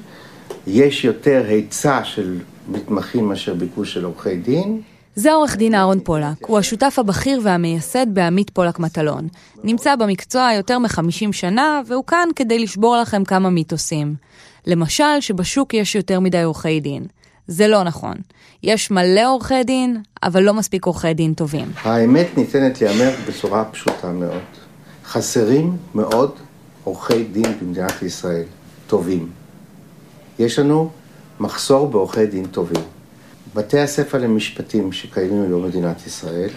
יש 0.67 1.05
יותר 1.05 1.45
היצע 1.49 2.05
של 2.05 2.39
מתמחים 2.69 3.29
מאשר 3.29 3.55
ביקוש 3.55 3.95
של 3.95 4.05
עורכי 4.05 4.37
דין. 4.37 4.81
זה 5.15 5.33
עורך 5.33 5.57
דין 5.57 5.75
אהרון 5.75 6.01
פולק, 6.01 6.47
הוא 6.47 6.59
השותף 6.59 6.95
הבכיר 6.99 7.41
והמייסד 7.43 8.07
בעמית 8.15 8.51
פולק 8.51 8.79
מטלון. 8.79 9.29
נמצא 9.65 9.97
במקצוע 9.97 10.51
יותר 10.57 10.79
מ-50 10.79 11.33
שנה, 11.33 11.81
והוא 11.87 12.05
כאן 12.07 12.29
כדי 12.37 12.59
לשבור 12.59 12.97
לכם 12.97 13.25
כמה 13.25 13.51
מיתוסים. 13.51 14.15
למשל, 14.67 15.21
שבשוק 15.21 15.75
יש 15.75 15.95
יותר 15.95 16.21
מדי 16.21 16.43
עורכי 16.43 16.81
דין. 16.81 17.07
זה 17.47 17.69
לא 17.69 17.83
נכון. 17.83 18.15
יש 18.63 18.91
מלא 18.91 19.29
עורכי 19.33 19.65
דין, 19.65 20.03
אבל 20.23 20.43
לא 20.43 20.55
מספיק 20.55 20.87
עורכי 20.87 21.15
דין 21.15 21.35
טובים. 21.35 21.67
האמת 21.83 22.27
ניתנת 22.37 22.81
להיאמר 22.81 23.11
בצורה 23.29 23.65
פשוטה 23.65 24.13
מאוד. 24.13 24.62
חסרים 25.05 25.77
מאוד 25.95 26.31
עורכי 26.85 27.25
דין 27.25 27.59
במדינת 27.61 28.03
ישראל, 28.03 28.45
טובים. 28.87 29.31
יש 30.39 30.59
לנו 30.59 30.91
מחסור 31.41 31.91
בעורכי 31.91 32.27
דין 32.27 32.47
טובים. 32.47 32.83
בתי 33.55 33.81
הספר 33.81 34.19
למשפטים 34.19 34.93
שקיימים 34.93 35.43
היום 35.43 35.63
במדינת 35.63 36.07
ישראל, 36.07 36.51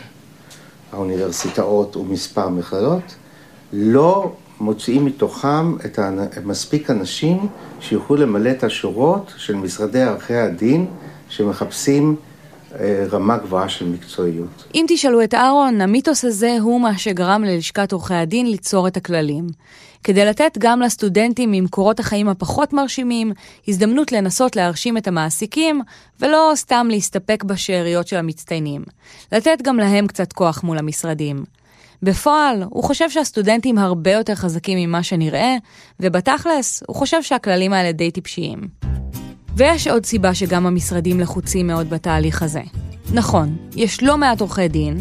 האוניברסיטאות 0.91 1.95
ומספר 1.95 2.49
מכללות, 2.49 3.15
לא 3.73 4.31
מוציאים 4.59 5.05
מתוכם 5.05 5.75
את 5.85 5.99
מספיק 6.45 6.89
אנשים 6.89 7.47
שיוכלו 7.79 8.15
למלא 8.17 8.51
את 8.51 8.63
השורות 8.63 9.33
של 9.37 9.55
משרדי 9.55 10.03
עורכי 10.03 10.35
הדין 10.35 10.85
שמחפשים 11.29 12.15
רמה 13.11 13.37
גבוהה 13.37 13.69
של 13.69 13.89
מקצועיות. 13.89 14.63
אם 14.75 14.85
תשאלו 14.87 15.23
את 15.23 15.33
אהרון, 15.33 15.81
המיתוס 15.81 16.25
הזה 16.25 16.57
הוא 16.61 16.81
מה 16.81 16.97
שגרם 16.97 17.43
ללשכת 17.43 17.91
עורכי 17.91 18.13
הדין 18.13 18.51
ליצור 18.51 18.87
את 18.87 18.97
הכללים. 18.97 19.47
כדי 20.03 20.25
לתת 20.25 20.57
גם 20.57 20.81
לסטודנטים 20.81 21.53
עם 21.53 21.67
קורות 21.67 21.99
החיים 21.99 22.27
הפחות 22.27 22.73
מרשימים, 22.73 23.31
הזדמנות 23.67 24.11
לנסות 24.11 24.55
להרשים 24.55 24.97
את 24.97 25.07
המעסיקים, 25.07 25.81
ולא 26.19 26.51
סתם 26.55 26.87
להסתפק 26.89 27.43
בשאריות 27.43 28.07
של 28.07 28.17
המצטיינים. 28.17 28.83
לתת 29.31 29.57
גם 29.61 29.77
להם 29.77 30.07
קצת 30.07 30.33
כוח 30.33 30.63
מול 30.63 30.77
המשרדים. 30.77 31.43
בפועל, 32.03 32.63
הוא 32.69 32.83
חושב 32.83 33.09
שהסטודנטים 33.09 33.77
הרבה 33.77 34.11
יותר 34.11 34.35
חזקים 34.35 34.77
ממה 34.77 35.03
שנראה, 35.03 35.55
ובתכלס, 35.99 36.83
הוא 36.87 36.95
חושב 36.95 37.23
שהכללים 37.23 37.73
האלה 37.73 37.91
די 37.91 38.11
טיפשיים. 38.11 38.59
ויש 39.55 39.87
עוד 39.87 40.05
סיבה 40.05 40.33
שגם 40.33 40.65
המשרדים 40.65 41.19
לחוצים 41.19 41.67
מאוד 41.67 41.89
בתהליך 41.89 42.43
הזה. 42.43 42.61
נכון, 43.13 43.55
יש 43.75 44.03
לא 44.03 44.17
מעט 44.17 44.41
עורכי 44.41 44.67
דין, 44.67 44.97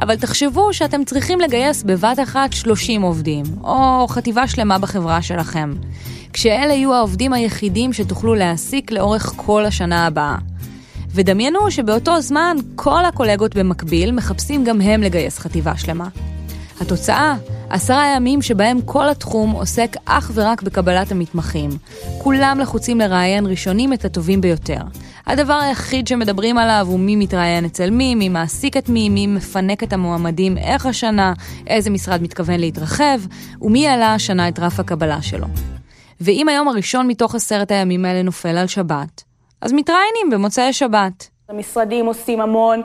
אבל 0.00 0.16
תחשבו 0.16 0.74
שאתם 0.74 1.04
צריכים 1.04 1.40
לגייס 1.40 1.82
בבת 1.82 2.18
אחת 2.22 2.52
30 2.52 3.02
עובדים, 3.02 3.44
או 3.64 4.06
חטיבה 4.08 4.48
שלמה 4.48 4.78
בחברה 4.78 5.22
שלכם, 5.22 5.74
כשאלה 6.32 6.72
יהיו 6.72 6.94
העובדים 6.94 7.32
היחידים 7.32 7.92
שתוכלו 7.92 8.34
להעסיק 8.34 8.90
לאורך 8.90 9.32
כל 9.36 9.64
השנה 9.64 10.06
הבאה. 10.06 10.36
ודמיינו 11.10 11.70
שבאותו 11.70 12.20
זמן 12.20 12.56
כל 12.74 13.04
הקולגות 13.04 13.56
במקביל 13.56 14.12
מחפשים 14.12 14.64
גם 14.64 14.80
הם 14.80 15.02
לגייס 15.02 15.38
חטיבה 15.38 15.76
שלמה. 15.76 16.08
התוצאה, 16.80 17.34
עשרה 17.70 18.14
ימים 18.16 18.42
שבהם 18.42 18.80
כל 18.84 19.08
התחום 19.08 19.50
עוסק 19.50 19.96
אך 20.04 20.30
ורק 20.34 20.62
בקבלת 20.62 21.12
המתמחים. 21.12 21.70
כולם 22.18 22.58
לחוצים 22.60 22.98
לראיין 22.98 23.46
ראשונים 23.46 23.92
את 23.92 24.04
הטובים 24.04 24.40
ביותר. 24.40 24.80
הדבר 25.26 25.54
היחיד 25.54 26.06
שמדברים 26.06 26.58
עליו 26.58 26.86
הוא 26.88 27.00
מי 27.00 27.16
מתראיין 27.16 27.64
אצל 27.64 27.90
מי, 27.90 28.14
מי 28.14 28.28
מעסיק 28.28 28.76
את 28.76 28.88
מי, 28.88 29.08
מי 29.08 29.26
מפנק 29.26 29.82
את 29.82 29.92
המועמדים 29.92 30.58
איך 30.58 30.86
השנה, 30.86 31.32
איזה 31.66 31.90
משרד 31.90 32.22
מתכוון 32.22 32.60
להתרחב, 32.60 33.20
ומי 33.62 33.88
העלה 33.88 34.14
השנה 34.14 34.48
את 34.48 34.58
רף 34.58 34.80
הקבלה 34.80 35.22
שלו. 35.22 35.46
ואם 36.20 36.48
היום 36.48 36.68
הראשון 36.68 37.08
מתוך 37.08 37.34
עשרת 37.34 37.70
הימים 37.70 38.04
האלה 38.04 38.22
נופל 38.22 38.56
על 38.56 38.66
שבת, 38.66 39.22
אז 39.60 39.72
מתראיינים 39.72 40.30
במוצאי 40.30 40.72
שבת. 40.72 41.28
המשרדים 41.48 42.06
עושים 42.06 42.40
המון 42.40 42.82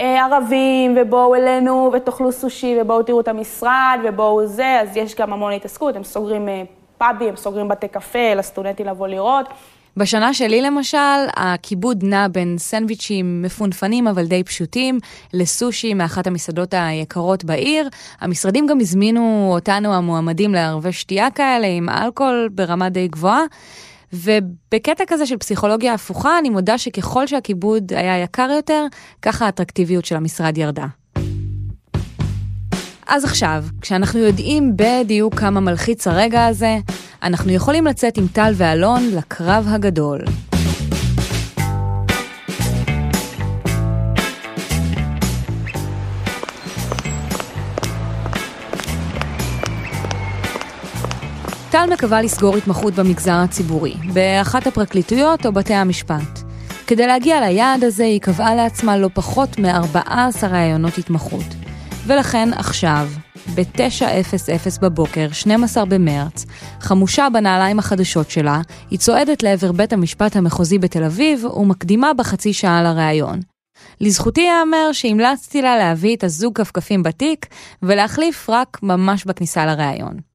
ערבים, 0.00 0.96
ובואו 1.00 1.34
אלינו 1.34 1.90
ותאכלו 1.94 2.32
סושי, 2.32 2.76
ובואו 2.80 3.02
תראו 3.02 3.20
את 3.20 3.28
המשרד, 3.28 3.98
ובואו 4.04 4.46
זה, 4.46 4.80
אז 4.80 4.96
יש 4.96 5.14
גם 5.14 5.32
המון 5.32 5.52
התעסקות, 5.52 5.96
הם 5.96 6.04
סוגרים 6.04 6.48
אה, 6.48 6.62
פאבים, 6.98 7.28
הם 7.28 7.36
סוגרים 7.36 7.68
בתי 7.68 7.88
קפה, 7.88 8.34
לסטודנטים 8.36 8.86
לבוא 8.86 9.08
לראות. 9.08 9.46
בשנה 9.96 10.34
שלי 10.34 10.62
למשל, 10.62 10.98
הכיבוד 11.36 12.02
נע 12.02 12.28
בין 12.28 12.58
סנדוויצ'ים 12.58 13.42
מפונפנים 13.42 14.08
אבל 14.08 14.26
די 14.26 14.44
פשוטים, 14.44 14.98
לסושי 15.34 15.94
מאחת 15.94 16.26
המסעדות 16.26 16.74
היקרות 16.74 17.44
בעיר. 17.44 17.88
המשרדים 18.20 18.66
גם 18.66 18.80
הזמינו 18.80 19.50
אותנו 19.54 19.94
המועמדים 19.94 20.54
לערבי 20.54 20.92
שתייה 20.92 21.30
כאלה 21.30 21.66
עם 21.66 21.88
אלכוהול 21.88 22.48
ברמה 22.52 22.88
די 22.88 23.08
גבוהה. 23.08 23.44
ובקטע 24.12 25.04
כזה 25.06 25.26
של 25.26 25.36
פסיכולוגיה 25.36 25.94
הפוכה, 25.94 26.38
אני 26.38 26.50
מודה 26.50 26.78
שככל 26.78 27.26
שהכיבוד 27.26 27.92
היה 27.92 28.18
יקר 28.18 28.48
יותר, 28.56 28.86
ככה 29.22 29.46
האטרקטיביות 29.46 30.04
של 30.04 30.16
המשרד 30.16 30.58
ירדה. 30.58 30.86
אז 33.06 33.24
עכשיו, 33.24 33.64
כשאנחנו 33.80 34.20
יודעים 34.20 34.76
בדיוק 34.76 35.34
כמה 35.34 35.60
מלחיץ 35.60 36.06
הרגע 36.06 36.46
הזה, 36.46 36.78
אנחנו 37.22 37.52
יכולים 37.52 37.86
לצאת 37.86 38.18
עם 38.18 38.26
טל 38.32 38.52
ואלון 38.56 39.10
לקרב 39.16 39.66
הגדול. 39.68 40.20
טל 51.70 51.92
מקווה 51.92 52.22
לסגור 52.22 52.56
התמחות 52.56 52.94
במגזר 52.94 53.32
הציבורי, 53.32 53.94
באחת 54.12 54.66
הפרקליטויות 54.66 55.46
או 55.46 55.52
בתי 55.52 55.74
המשפט. 55.74 56.40
כדי 56.86 57.06
להגיע 57.06 57.40
ליעד 57.40 57.84
הזה 57.84 58.04
היא 58.04 58.20
קבעה 58.20 58.54
לעצמה 58.54 58.96
לא 58.96 59.08
פחות 59.14 59.58
מ-14 59.58 60.46
ראיונות 60.50 60.98
התמחות. 60.98 61.44
ולכן 62.06 62.48
עכשיו, 62.52 63.08
ב-9:00 63.54 64.80
בבוקר, 64.80 65.28
12 65.32 65.84
במרץ, 65.84 66.44
חמושה 66.80 67.28
בנעליים 67.32 67.78
החדשות 67.78 68.30
שלה, 68.30 68.60
היא 68.90 68.98
צועדת 68.98 69.42
לעבר 69.42 69.72
בית 69.72 69.92
המשפט 69.92 70.36
המחוזי 70.36 70.78
בתל 70.78 71.04
אביב 71.04 71.44
ומקדימה 71.44 72.14
בחצי 72.14 72.52
שעה 72.52 72.82
לראיון. 72.82 73.40
לזכותי 74.00 74.40
ייאמר 74.40 74.92
שהמלצתי 74.92 75.62
לה 75.62 75.76
להביא 75.76 76.16
את 76.16 76.24
הזוג 76.24 76.56
כפכפים 76.56 77.02
בתיק 77.02 77.46
ולהחליף 77.82 78.50
רק 78.50 78.78
ממש 78.82 79.24
בכניסה 79.24 79.66
לראיון. 79.66 80.29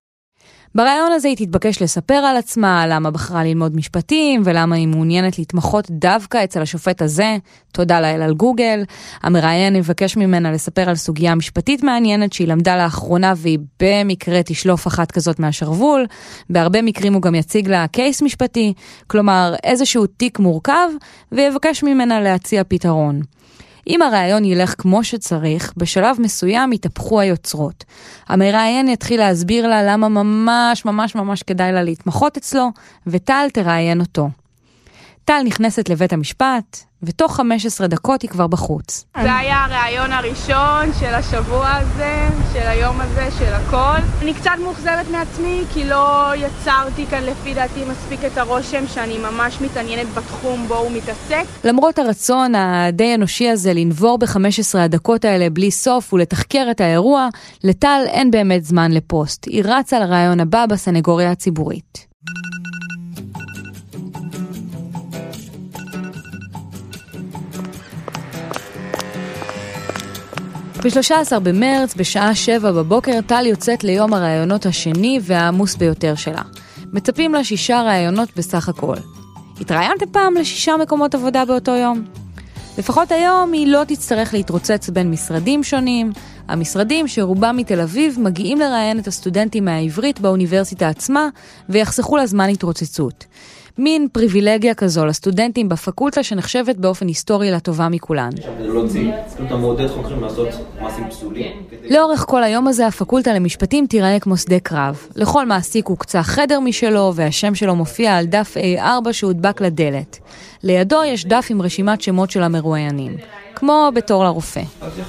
בריאיון 0.75 1.12
הזה 1.12 1.27
היא 1.27 1.38
תתבקש 1.38 1.82
לספר 1.82 2.13
על 2.13 2.38
עצמה, 2.38 2.88
למה 2.88 3.12
בחרה 3.12 3.44
ללמוד 3.44 3.75
משפטים, 3.75 4.41
ולמה 4.46 4.75
היא 4.75 4.88
מעוניינת 4.88 5.39
להתמחות 5.39 5.91
דווקא 5.91 6.44
אצל 6.44 6.62
השופט 6.62 7.01
הזה, 7.01 7.38
תודה 7.72 8.01
לאל 8.01 8.22
על 8.22 8.34
גוגל. 8.34 8.84
המראיין 9.24 9.75
יבקש 9.75 10.17
ממנה 10.17 10.51
לספר 10.51 10.89
על 10.89 10.96
סוגיה 10.96 11.36
משפטית 11.36 11.84
מעניינת 11.84 12.34
שהיא 12.34 12.48
למדה 12.48 12.84
לאחרונה 12.84 13.34
והיא 13.38 13.60
במקרה 13.79 14.44
תשלוף 14.44 14.88
אחת 14.88 15.12
כזאת 15.12 15.39
מהשרוול. 15.39 16.05
בהרבה 16.50 16.82
מקרים 16.82 17.13
הוא 17.13 17.22
גם 17.22 17.36
יציג 17.36 17.67
לה 17.67 17.88
קייס 17.88 18.22
משפטי, 18.22 18.74
כלומר 19.08 19.55
איזשהו 19.63 20.08
תיק 20.08 20.39
מורכב, 20.39 20.89
ויבקש 21.32 21.84
ממנה 21.84 22.22
להציע 22.22 22.63
פתרון. 22.67 23.22
אם 23.87 24.01
הרעיון 24.01 24.45
ילך 24.45 24.75
כמו 24.77 25.03
שצריך, 25.03 25.73
בשלב 25.77 26.21
מסוים 26.21 26.73
יתהפכו 26.73 27.19
היוצרות. 27.19 27.83
המראיין 28.27 28.87
יתחיל 28.87 29.19
להסביר 29.19 29.67
לה 29.67 29.83
למה 29.83 30.09
ממש 30.09 30.85
ממש 30.85 31.15
ממש 31.15 31.43
כדאי 31.43 31.71
לה 31.71 31.83
להתמחות 31.83 32.37
אצלו, 32.37 32.69
וטל 33.07 33.47
תראיין 33.53 33.99
אותו. 33.99 34.29
טל 35.25 35.41
נכנסת 35.46 35.89
לבית 35.89 36.13
המשפט, 36.13 36.77
ותוך 37.03 37.36
15 37.36 37.88
דקות 37.88 38.22
היא 38.22 38.29
כבר 38.29 38.48
בחוץ. 38.48 39.05
זה 39.22 39.36
היה 39.36 39.65
הרעיון 39.65 40.12
הראשון 40.12 40.94
של 41.00 41.13
השבוע 41.13 41.70
הזה, 41.72 42.27
של 42.53 42.67
היום 42.67 43.01
הזה, 43.01 43.27
של 43.39 43.53
הכל. 43.53 44.01
אני 44.22 44.34
קצת 44.34 44.51
מאוכזבת 44.63 45.05
מעצמי, 45.12 45.63
כי 45.74 45.86
לא 45.86 46.32
יצרתי 46.36 47.05
כאן 47.05 47.24
לפי 47.24 47.53
דעתי 47.53 47.86
מספיק 47.86 48.20
את 48.25 48.38
הרושם 48.38 48.88
שאני 48.88 49.17
ממש 49.17 49.62
מתעניינת 49.62 50.08
בתחום 50.13 50.67
בו 50.67 50.75
הוא 50.75 50.91
מתעסק. 50.91 51.44
למרות 51.63 52.00
הרצון 52.00 52.55
הדי 52.55 53.15
אנושי 53.15 53.50
הזה 53.50 53.74
לנבור 53.74 54.17
ב-15 54.17 54.79
הדקות 54.79 55.25
האלה 55.25 55.50
בלי 55.50 55.72
סוף 55.72 56.13
ולתחקר 56.13 56.67
את 56.72 56.82
האירוע, 56.82 57.29
לטל 57.63 58.01
אין 58.08 58.32
באמת 58.32 58.63
זמן 58.65 58.91
לפוסט. 58.91 59.46
היא 59.46 59.63
רצה 59.65 60.00
לרעיון 60.00 60.39
הבא 60.39 60.65
בסנגוריה 60.65 61.32
הציבורית. 61.32 62.15
ב-13 70.85 71.39
במרץ, 71.39 71.95
בשעה 71.95 72.35
7 72.35 72.71
בבוקר, 72.71 73.19
טל 73.27 73.45
יוצאת 73.45 73.83
ליום 73.83 74.13
הראיונות 74.13 74.65
השני 74.65 75.19
והעמוס 75.21 75.75
ביותר 75.75 76.15
שלה. 76.15 76.41
מצפים 76.93 77.33
לה 77.33 77.43
שישה 77.43 77.81
ראיונות 77.81 78.29
בסך 78.37 78.69
הכל. 78.69 78.95
התראיינתם 79.61 80.05
פעם 80.11 80.33
לשישה 80.33 80.77
מקומות 80.77 81.15
עבודה 81.15 81.45
באותו 81.45 81.71
יום? 81.71 82.05
לפחות 82.77 83.11
היום 83.11 83.53
היא 83.53 83.67
לא 83.67 83.83
תצטרך 83.87 84.33
להתרוצץ 84.33 84.89
בין 84.89 85.11
משרדים 85.11 85.63
שונים. 85.63 86.11
המשרדים, 86.47 87.07
שרובם 87.07 87.57
מתל 87.57 87.81
אביב, 87.81 88.19
מגיעים 88.19 88.59
לראיין 88.59 88.99
את 88.99 89.07
הסטודנטים 89.07 89.65
מהעברית 89.65 90.19
באוניברסיטה 90.19 90.89
עצמה, 90.89 91.29
ויחסכו 91.69 92.17
לה 92.17 92.25
זמן 92.25 92.49
התרוצצות. 92.49 93.25
מין 93.77 94.08
פריבילגיה 94.12 94.74
כזו 94.74 95.05
לסטודנטים 95.05 95.70
בפקולטה 95.70 96.24
שנחשבת 96.24 96.75
באופן 96.75 97.08
היסטורי 97.08 97.51
לטובה 97.51 97.89
מכולן. 97.89 98.29
לאורך 101.89 102.25
כל 102.27 102.44
היום 102.44 102.67
הזה 102.67 102.88
הפקולטה 102.88 103.34
למשפטים 103.34 103.88
תיראה 103.88 104.20
כמו 104.20 104.38
שדה 104.38 104.60
קרב. 104.60 105.08
לכל 105.15 105.46
מעסיק 105.46 105.88
הוקצה 105.88 106.24
חדר 106.24 106.60
משלו 106.60 107.12
והשם 107.15 107.55
שלו 107.55 107.75
מופיע 107.75 108.17
על 108.17 108.25
דף 108.25 108.58
A4 108.58 109.13
שהודבק 109.13 109.62
לדלת. 109.62 110.20
לידו 110.63 111.03
יש 111.03 111.25
דף 111.25 111.48
עם 111.50 111.62
רשימת 111.62 112.01
שמות 112.01 112.32
של 112.32 112.44
המרואיינים, 112.44 113.17
כמו 113.55 113.89
בתור 113.96 114.24
לרופא. 114.24 114.62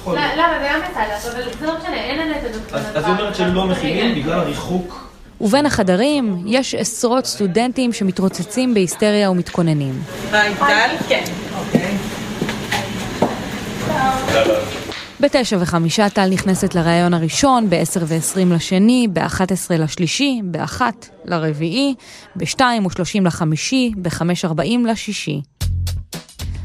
למה? 0.07 0.15
זה 0.15 0.15
היה 0.61 0.77
מצד, 0.77 1.29
אבל 1.31 1.41
זה 1.59 1.65
לא 1.65 1.77
משנה, 1.77 1.95
אין 1.95 2.19
לנו 2.19 2.31
את 2.31 2.55
הדוקטורט. 2.55 2.83
אז 2.95 3.05
היא 3.05 3.13
אומרת 3.13 3.35
שהם 3.35 3.55
לא 3.55 3.67
מכינים 3.67 4.15
בגלל 4.15 4.39
הריחוק. 4.39 5.06
ובין 5.41 5.65
החדרים 5.65 6.43
יש 6.45 6.75
עשרות 6.75 7.25
סטודנטים 7.25 7.93
שמתרוצצים 7.93 8.73
בהיסטריה 8.73 9.31
ומתכוננים. 9.31 10.01
היי, 10.31 10.55
טל? 10.55 10.95
כן. 11.09 11.23
בתשע 15.19 15.57
וחמישה 15.59 16.09
טל 16.09 16.29
נכנסת 16.29 16.75
לראיון 16.75 17.13
הראשון, 17.13 17.69
בעשר 17.69 18.01
ועשרים 18.07 18.51
לשני, 18.51 19.07
באחת 19.09 19.51
עשרה 19.51 19.77
לשלישי, 19.77 20.41
באחת 20.43 21.09
לרביעי, 21.25 21.95
בשתיים 22.35 22.85
ושלושים 22.85 23.25
לחמישי, 23.25 23.91
בחמש 24.01 24.45
ארבעים 24.45 24.85
לשישי. 24.85 25.41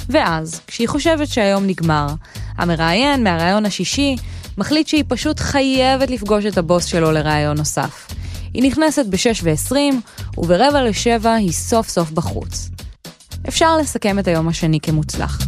ואז, 0.09 0.61
כשהיא 0.67 0.89
חושבת 0.89 1.29
שהיום 1.29 1.67
נגמר, 1.67 2.07
המראיין 2.59 3.25
מהראיון 3.25 3.67
השישי 3.67 4.17
מחליט 4.59 4.89
שהיא 4.89 5.05
פשוט 5.09 5.41
חייבת 5.41 6.11
לפגוש 6.11 6.47
את 6.47 6.59
הבוס 6.59 6.85
שלו 6.85 7.13
לראיון 7.13 7.57
נוסף. 7.57 8.22
היא 8.55 8.63
נכנסת 8.63 9.07
ב-6 9.07 9.41
ו-20, 9.43 9.77
וברבע 10.39 10.83
לשבע 10.83 11.35
היא 11.35 11.53
סוף 11.53 11.89
סוף 11.89 12.11
בחוץ. 12.11 12.71
אפשר 13.49 13.77
לסכם 13.77 14.19
את 14.19 14.29
היום 14.29 14.49
השני 14.49 14.81
כמוצלח. 14.81 15.39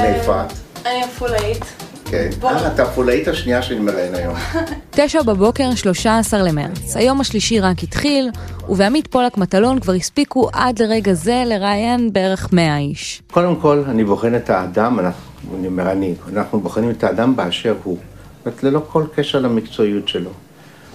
מאיפה 0.00 0.42
את? 0.44 0.52
אני 0.86 1.02
עפולאית. 1.02 1.79
כן. 2.10 2.28
אה, 2.42 2.74
את 2.74 2.80
עפולאית 2.80 3.28
השנייה 3.28 3.62
שאני 3.62 3.80
מראיין 3.80 4.14
היום. 4.14 4.34
תשע 4.90 5.22
בבוקר, 5.22 5.74
13 5.74 6.42
למרץ. 6.42 6.96
היום 6.96 7.20
השלישי 7.20 7.60
רק 7.60 7.82
התחיל, 7.82 8.30
ובעמית 8.68 9.06
פולק 9.06 9.38
מטלון 9.38 9.80
כבר 9.80 9.92
הספיקו 9.92 10.48
עד 10.52 10.82
לרגע 10.82 11.12
זה 11.12 11.42
לראיין 11.46 12.12
בערך 12.12 12.52
100 12.52 12.78
איש. 12.78 13.22
קודם 13.30 13.56
כל, 13.56 13.82
אני 13.88 14.04
בוחן 14.04 14.34
את 14.34 14.50
האדם, 14.50 14.98
אנחנו, 14.98 15.56
אני 15.58 15.66
אומר 15.66 15.92
אני, 15.92 16.14
אנחנו 16.32 16.60
בוחנים 16.60 16.90
את 16.90 17.04
האדם 17.04 17.36
באשר 17.36 17.74
הוא. 17.82 17.98
זאת 18.44 18.62
ללא 18.64 18.80
כל 18.88 19.04
קשר 19.14 19.38
למקצועיות 19.38 20.08
שלו. 20.08 20.30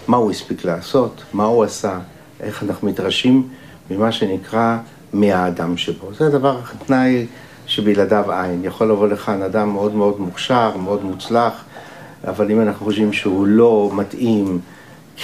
מה 0.07 0.17
הוא 0.17 0.31
הספיק 0.31 0.65
לעשות, 0.65 1.23
מה 1.33 1.43
הוא 1.43 1.63
עשה, 1.63 1.99
איך 2.39 2.63
אנחנו 2.63 2.87
מתרשים 2.87 3.47
ממה 3.91 4.11
שנקרא 4.11 4.77
מהאדם 5.13 5.77
שבו. 5.77 6.13
זה 6.13 6.29
דבר, 6.29 6.59
תנאי 6.85 7.25
שבלעדיו 7.67 8.31
אין. 8.31 8.61
יכול 8.63 8.91
לבוא 8.91 9.07
לכאן 9.07 9.41
אדם 9.41 9.69
מאוד 9.69 9.95
מאוד 9.95 10.19
מוכשר, 10.19 10.77
מאוד 10.77 11.03
מוצלח, 11.03 11.63
אבל 12.27 12.51
אם 12.51 12.61
אנחנו 12.61 12.85
חושבים 12.85 13.13
שהוא 13.13 13.47
לא 13.47 13.91
מתאים 13.93 14.59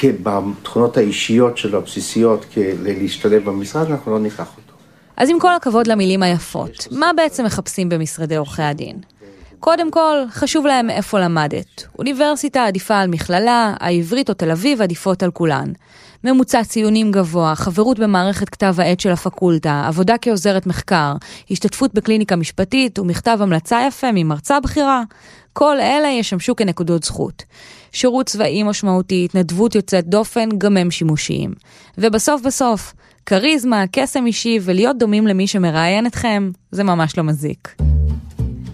בתכונות 0.03 0.97
האישיות 0.97 1.57
שלו, 1.57 1.77
הבסיסיות, 1.77 2.45
להשתלב 2.83 3.45
במשרד, 3.45 3.91
אנחנו 3.91 4.11
לא 4.11 4.19
ניקח 4.19 4.47
אותו. 4.57 4.73
אז 5.17 5.29
עם 5.29 5.39
כל 5.39 5.53
הכבוד 5.55 5.87
למילים 5.87 6.23
היפות, 6.23 6.87
מה 6.91 7.11
בעצם 7.15 7.45
מחפשים 7.45 7.89
במשרדי 7.89 8.35
עורכי 8.35 8.61
הדין? 8.61 8.97
קודם 9.59 9.91
כל, 9.91 10.15
חשוב 10.31 10.65
להם 10.65 10.89
איפה 10.89 11.19
למדת. 11.19 11.83
אוניברסיטה 11.99 12.65
עדיפה 12.65 12.97
על 12.99 13.07
מכללה, 13.07 13.73
העברית 13.79 14.29
או 14.29 14.33
תל 14.33 14.51
אביב 14.51 14.81
עדיפות 14.81 15.23
על 15.23 15.31
כולן. 15.31 15.71
ממוצע 16.23 16.63
ציונים 16.63 17.11
גבוה, 17.11 17.55
חברות 17.55 17.99
במערכת 17.99 18.49
כתב 18.49 18.75
העת 18.77 18.99
של 18.99 19.11
הפקולטה, 19.11 19.83
עבודה 19.87 20.15
כעוזרת 20.21 20.67
מחקר, 20.67 21.13
השתתפות 21.51 21.93
בקליניקה 21.93 22.35
משפטית 22.35 22.99
ומכתב 22.99 23.37
המלצה 23.41 23.79
יפה 23.87 24.07
ממרצה 24.13 24.59
בכירה. 24.59 25.03
כל 25.53 25.79
אלה 25.79 26.07
ישמשו 26.07 26.55
כנקודות 26.55 27.03
זכות. 27.03 27.43
שירות 27.91 28.25
צבאי 28.25 28.63
משמעותי, 28.63 29.25
התנדבות 29.25 29.75
יוצאת 29.75 30.07
דופן, 30.07 30.49
גם 30.57 30.77
הם 30.77 30.91
שימושיים. 30.91 31.53
ובסוף 31.97 32.41
בסוף, 32.41 32.93
כריזמה, 33.25 33.83
קסם 33.91 34.25
אישי 34.25 34.59
ולהיות 34.61 34.97
דומים 34.97 35.27
למי 35.27 35.47
שמראיין 35.47 36.05
אתכם, 36.05 36.51
זה 36.71 36.83
ממש 36.83 37.17
לא 37.17 37.23
מזיק. 37.23 37.75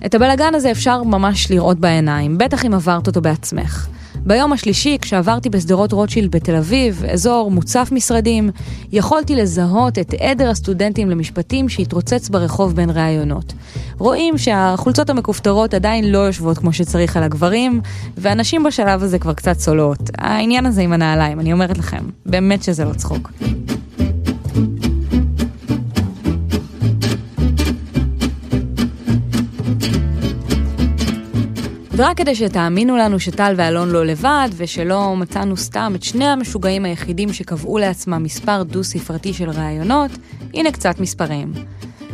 את 0.06 0.16
הבלגן 0.16 0.56
הזה 0.56 0.72
אפשר 0.72 1.04
ממש 1.04 1.52
לראות 1.52 1.80
בעיניים, 1.80 2.38
בטח 2.38 2.66
אם 2.66 2.74
עברת 2.74 3.08
אותו 3.08 3.22
בעצמך. 3.22 3.88
ביום 4.28 4.54
השלישי, 4.54 4.98
כשעברתי 5.02 5.50
בשדרות 5.50 5.92
רוטשילד 5.92 6.32
בתל 6.32 6.56
אביב, 6.56 7.04
אזור 7.14 7.52
מוצף 7.52 7.90
משרדים, 7.92 8.50
יכולתי 8.92 9.36
לזהות 9.36 10.00
את 10.00 10.14
עדר 10.14 10.50
הסטודנטים 10.50 11.10
למשפטים 11.10 11.70
שהתרוצץ 11.70 12.30
ברחוב 12.30 12.76
בין 12.76 12.90
ראיונות. 12.90 13.54
רואים 13.98 14.38
שהחולצות 14.38 15.10
המכופתרות 15.10 15.74
עדיין 15.74 16.12
לא 16.12 16.18
יושבות 16.18 16.58
כמו 16.58 16.74
שצריך 16.74 17.18
על 17.18 17.24
הגברים, 17.24 17.82
ואנשים 18.18 18.64
בשלב 18.64 19.04
הזה 19.04 19.20
כבר 19.20 19.34
קצת 19.34 19.58
צולעות. 19.58 20.10
העניין 20.18 20.66
הזה 20.66 20.82
עם 20.82 20.94
הנעליים, 20.94 21.40
אני 21.40 21.54
אומרת 21.54 21.78
לכם, 21.78 22.04
באמת 22.26 22.64
שזה 22.64 22.86
לא 22.86 22.94
צחוק. 22.94 23.32
ורק 31.98 32.18
כדי 32.18 32.36
שתאמינו 32.36 32.98
לנו 32.98 33.20
שטל 33.20 33.54
ואלון 33.58 33.90
לא 33.90 34.06
לבד, 34.06 34.50
ושלא 34.58 35.16
מצאנו 35.16 35.58
סתם 35.58 35.94
את 35.96 36.04
שני 36.04 36.26
המשוגעים 36.26 36.86
היחידים 36.86 37.34
שקבעו 37.34 37.78
לעצמם 37.78 38.24
מספר 38.24 38.64
דו-ספרתי 38.64 39.34
של 39.34 39.50
ראיונות, 39.50 40.12
הנה 40.54 40.72
קצת 40.72 41.00
מספרים. 41.00 41.54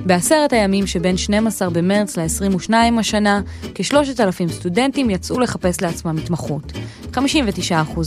בעשרת 0.05 0.53
הימים 0.53 0.87
שבין 0.87 1.17
12 1.17 1.69
במרץ 1.69 2.17
ל-22 2.17 2.73
השנה, 2.99 3.41
כ-3,000 3.75 4.51
סטודנטים 4.51 5.09
יצאו 5.09 5.39
לחפש 5.39 5.81
לעצמם 5.81 6.17
התמחות. 6.17 6.73
59% 7.13 7.15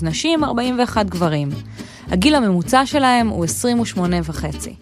נשים, 0.02 0.44
41 0.44 1.06
גברים. 1.06 1.48
הגיל 2.08 2.34
הממוצע 2.34 2.86
שלהם 2.86 3.28
הוא 3.28 3.44
28 3.44 4.16
וחצי. 4.24 4.74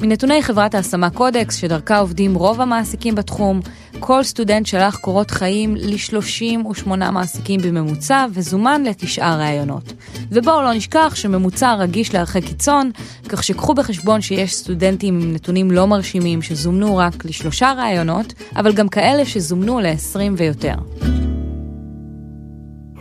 מנתוני 0.00 0.42
חברת 0.42 0.74
ההשמה 0.74 1.10
קודקס, 1.10 1.56
שדרכה 1.56 1.98
עובדים 1.98 2.34
רוב 2.34 2.60
המעסיקים 2.60 3.14
בתחום, 3.14 3.60
כל 4.00 4.22
סטודנט 4.22 4.66
שלח 4.66 4.96
קורות 4.96 5.30
חיים 5.30 5.76
ל-38 5.76 6.88
מעסיקים 6.88 7.60
בממוצע 7.60 8.26
וזומן 8.32 8.82
לתשעה 8.82 9.36
ראיונות. 9.36 9.92
ובואו 10.30 10.62
לא 10.62 10.72
נשכח 10.72 11.14
שממוצע 11.14 11.74
רגיש 11.74 12.14
לערכי 12.14 12.40
קיצון, 12.40 12.90
כך 13.28 13.44
שקחו 13.44 13.74
בחשבון 13.74 14.20
שיש 14.20 14.54
סטודנטים 14.54 15.20
עם 15.20 15.32
נתונים 15.32 15.70
לא 15.70 15.86
מרשימים 15.86 16.42
שזומנו 16.42 16.96
רק 16.96 17.24
לשלושה 17.24 17.72
ראיונות, 17.78 18.34
אבל 18.56 18.72
גם 18.72 18.88
כאלה 18.88 19.24
שזומנו 19.24 19.80
ל-20 19.80 20.18
ויותר. 20.36 20.74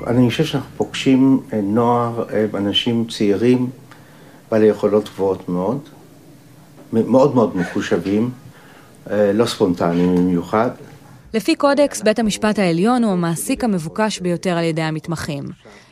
אני 0.08 0.30
חושב 0.30 0.46
שאנחנו 0.46 0.70
פוגשים 0.78 1.40
אה, 1.54 1.62
נוער, 1.62 2.26
אה, 2.34 2.46
אנשים 2.54 3.06
צעירים, 3.10 3.70
בעלי 4.52 4.68
יכולות 4.68 5.10
גבוהות 5.10 5.50
מאוד, 5.50 5.80
מאוד 6.94 7.36
מאוד 7.36 7.58
מחושבים, 7.58 8.32
אה, 9.10 9.34
לא 9.34 9.46
ספונטניים 9.46 10.16
במיוחד. 10.16 10.70
לפי 11.34 11.56
קודקס, 11.56 12.02
בית 12.02 12.20
המשפט 12.20 12.60
העליון 12.60 13.04
הוא 13.04 13.12
המעסיק 13.12 13.64
המבוקש 13.64 14.20
ביותר 14.20 14.58
על 14.58 14.64
ידי 14.64 14.82
המתמחים. 14.82 15.44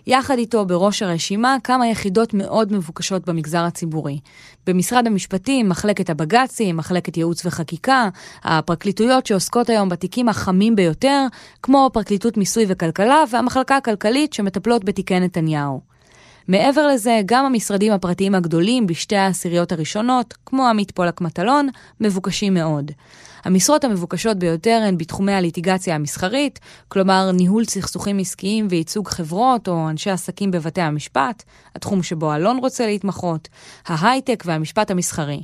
יחד 0.07 0.37
איתו 0.37 0.65
בראש 0.65 1.01
הרשימה 1.01 1.57
כמה 1.63 1.87
יחידות 1.87 2.33
מאוד 2.33 2.73
מבוקשות 2.73 3.25
במגזר 3.25 3.63
הציבורי. 3.63 4.19
במשרד 4.67 5.07
המשפטים, 5.07 5.69
מחלקת 5.69 6.09
הבג"צים, 6.09 6.77
מחלקת 6.77 7.17
ייעוץ 7.17 7.45
וחקיקה, 7.45 8.09
הפרקליטויות 8.43 9.25
שעוסקות 9.25 9.69
היום 9.69 9.89
בתיקים 9.89 10.29
החמים 10.29 10.75
ביותר, 10.75 11.25
כמו 11.63 11.89
פרקליטות 11.93 12.37
מיסוי 12.37 12.65
וכלכלה 12.67 13.23
והמחלקה 13.31 13.77
הכלכלית 13.77 14.33
שמטפלות 14.33 14.85
בתיקי 14.85 15.19
נתניהו. 15.19 15.94
מעבר 16.47 16.87
לזה, 16.87 17.21
גם 17.25 17.45
המשרדים 17.45 17.91
הפרטיים 17.91 18.35
הגדולים 18.35 18.87
בשתי 18.87 19.15
העשיריות 19.15 19.71
הראשונות, 19.71 20.33
כמו 20.45 20.67
עמית 20.67 20.91
פולק 20.91 21.21
מטלון, 21.21 21.69
מבוקשים 22.01 22.53
מאוד. 22.53 22.91
המשרות 23.45 23.83
המבוקשות 23.83 24.37
ביותר 24.37 24.81
הן 24.87 24.97
בתחומי 24.97 25.33
הליטיגציה 25.33 25.95
המסחרית, 25.95 26.59
כלומר 26.87 27.31
ניהול 27.31 27.65
סכסוכים 27.65 28.19
עסקיים 28.19 28.67
וייצוג 28.69 29.07
חברות 29.07 29.67
או 29.67 29.89
אנשי 29.89 30.09
עסקים 30.09 30.51
בבתי 30.51 30.81
המשפט, 30.81 31.43
התחום 31.75 32.03
שבו 32.03 32.35
אלון 32.35 32.57
רוצה 32.57 32.85
להתמחות, 32.85 33.47
ההייטק 33.87 34.43
והמשפט 34.45 34.91
המסחרי. 34.91 35.41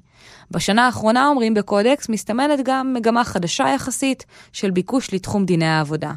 בשנה 0.52 0.86
האחרונה, 0.86 1.28
אומרים 1.28 1.54
בקודקס, 1.54 2.10
מסתמנת 2.10 2.60
גם 2.64 2.94
מגמה 2.94 3.24
חדשה 3.24 3.66
יחסית 3.76 4.26
של 4.54 4.72
ביקוש 4.72 5.14
לתחום 5.14 5.46
דיני 5.46 5.68
העבודה. 5.68 6.12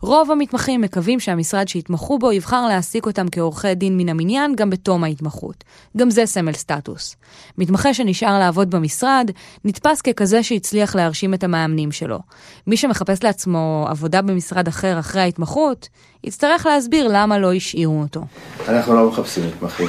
רוב 0.00 0.30
המתמחים 0.30 0.80
מקווים 0.80 1.20
שהמשרד 1.20 1.68
שיתמחו 1.68 2.18
בו 2.18 2.32
יבחר 2.32 2.66
להעסיק 2.66 3.06
אותם 3.06 3.26
כעורכי 3.32 3.74
דין 3.74 3.96
מן 3.96 4.08
המניין 4.08 4.54
גם 4.56 4.70
בתום 4.70 5.04
ההתמחות. 5.04 5.64
גם 5.96 6.10
זה 6.10 6.26
סמל 6.26 6.52
סטטוס. 6.52 7.16
מתמחה 7.58 7.94
שנשאר 7.94 8.38
לעבוד 8.38 8.70
במשרד 8.70 9.30
נתפס 9.64 10.00
ככזה 10.00 10.42
שהצליח 10.42 10.94
להרשים 10.94 11.34
את 11.34 11.44
המאמנים 11.44 11.92
שלו. 11.92 12.18
מי 12.66 12.76
שמחפש 12.76 13.24
לעצמו 13.24 13.86
עבודה 13.88 14.22
במשרד 14.22 14.68
אחר 14.68 14.98
אחרי 14.98 15.20
ההתמחות, 15.20 15.88
יצטרך 16.24 16.66
להסביר 16.66 17.08
למה 17.12 17.38
לא 17.38 17.52
השאירו 17.52 18.00
אותו. 18.00 18.20
אנחנו 18.68 18.94
לא 18.94 19.08
מחפשים 19.08 19.46
מתמחים. 19.46 19.88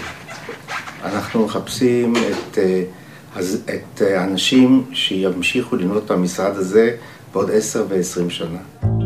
אנחנו 1.04 1.46
מחפשים 1.46 2.14
את, 2.16 2.58
אה, 2.58 2.84
את 3.66 4.02
אה, 4.02 4.22
האנשים 4.22 4.86
שימשיכו 4.94 5.76
ללמוד 5.76 6.04
את 6.06 6.12
המשרד 6.12 6.56
הזה 6.56 6.96
בעוד 7.34 7.52
עשר 7.52 7.86
ועשרים 7.90 8.30
שנה. 8.30 8.99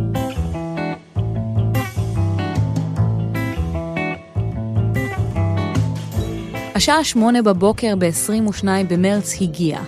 השעה 6.83 7.03
שמונה 7.03 7.41
בבוקר 7.41 7.95
ב-22 7.99 8.65
במרץ 8.89 9.41
הגיעה, 9.41 9.83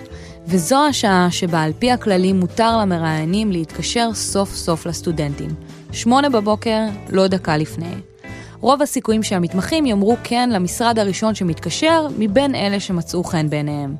וזו 0.46 0.86
השעה 0.88 1.28
שבה 1.30 1.62
על 1.62 1.72
פי 1.78 1.90
הכללים 1.90 2.40
מותר 2.40 2.78
למראיינים 2.78 3.52
להתקשר 3.52 4.14
סוף 4.14 4.54
סוף 4.54 4.86
לסטודנטים. 4.86 5.50
שמונה 5.92 6.28
בבוקר, 6.28 6.80
לא 7.10 7.26
דקה 7.26 7.56
לפני. 7.56 7.94
רוב 8.60 8.82
הסיכויים 8.82 9.22
שהמתמחים 9.22 9.86
יאמרו 9.86 10.16
כן 10.24 10.50
למשרד 10.50 10.98
הראשון 10.98 11.34
שמתקשר, 11.34 12.08
מבין 12.18 12.54
אלה 12.54 12.80
שמצאו 12.80 13.24
חן 13.24 13.50
בעיניהם. 13.50 13.96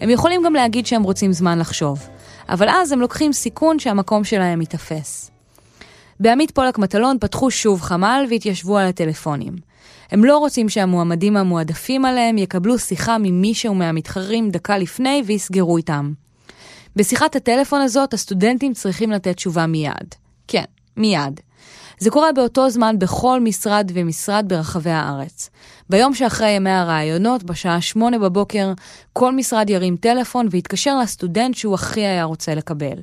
הם 0.00 0.10
יכולים 0.10 0.42
גם 0.44 0.54
להגיד 0.54 0.86
שהם 0.86 1.02
רוצים 1.02 1.32
זמן 1.32 1.58
לחשוב, 1.58 2.08
אבל 2.48 2.68
אז 2.68 2.92
הם 2.92 3.00
לוקחים 3.00 3.32
סיכון 3.32 3.78
שהמקום 3.78 4.24
שלהם 4.24 4.60
ייתפס. 4.60 5.30
בעמית 6.20 6.50
פולק 6.50 6.78
מטלון 6.78 7.16
פתחו 7.20 7.50
שוב 7.50 7.80
חמ"ל 7.80 8.24
והתיישבו 8.30 8.78
על 8.78 8.86
הטלפונים. 8.86 9.67
הם 10.10 10.24
לא 10.24 10.38
רוצים 10.38 10.68
שהמועמדים 10.68 11.36
המועדפים 11.36 12.04
עליהם 12.04 12.38
יקבלו 12.38 12.78
שיחה 12.78 13.16
ממישהו 13.18 13.74
מהמתחרים 13.74 14.50
דקה 14.50 14.78
לפני 14.78 15.22
ויסגרו 15.26 15.76
איתם. 15.76 16.12
בשיחת 16.96 17.36
הטלפון 17.36 17.80
הזאת 17.80 18.14
הסטודנטים 18.14 18.72
צריכים 18.72 19.10
לתת 19.10 19.36
תשובה 19.36 19.66
מיד. 19.66 20.14
כן, 20.48 20.64
מיד. 20.96 21.40
זה 21.98 22.10
קורה 22.10 22.32
באותו 22.32 22.70
זמן 22.70 22.98
בכל 22.98 23.40
משרד 23.40 23.90
ומשרד 23.94 24.44
ברחבי 24.48 24.90
הארץ. 24.90 25.50
ביום 25.90 26.14
שאחרי 26.14 26.50
ימי 26.50 26.70
הראיונות, 26.70 27.42
בשעה 27.42 27.80
שמונה 27.80 28.18
בבוקר, 28.18 28.72
כל 29.12 29.32
משרד 29.32 29.70
ירים 29.70 29.96
טלפון 29.96 30.48
ויתקשר 30.50 30.98
לסטודנט 30.98 31.54
שהוא 31.54 31.74
הכי 31.74 32.00
היה 32.00 32.24
רוצה 32.24 32.54
לקבל. 32.54 32.98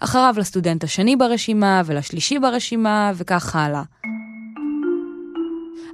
אחריו 0.00 0.34
לסטודנט 0.38 0.84
השני 0.84 1.16
ברשימה, 1.16 1.82
ולשלישי 1.86 2.38
ברשימה, 2.38 3.12
וכך 3.14 3.56
הלאה. 3.56 3.82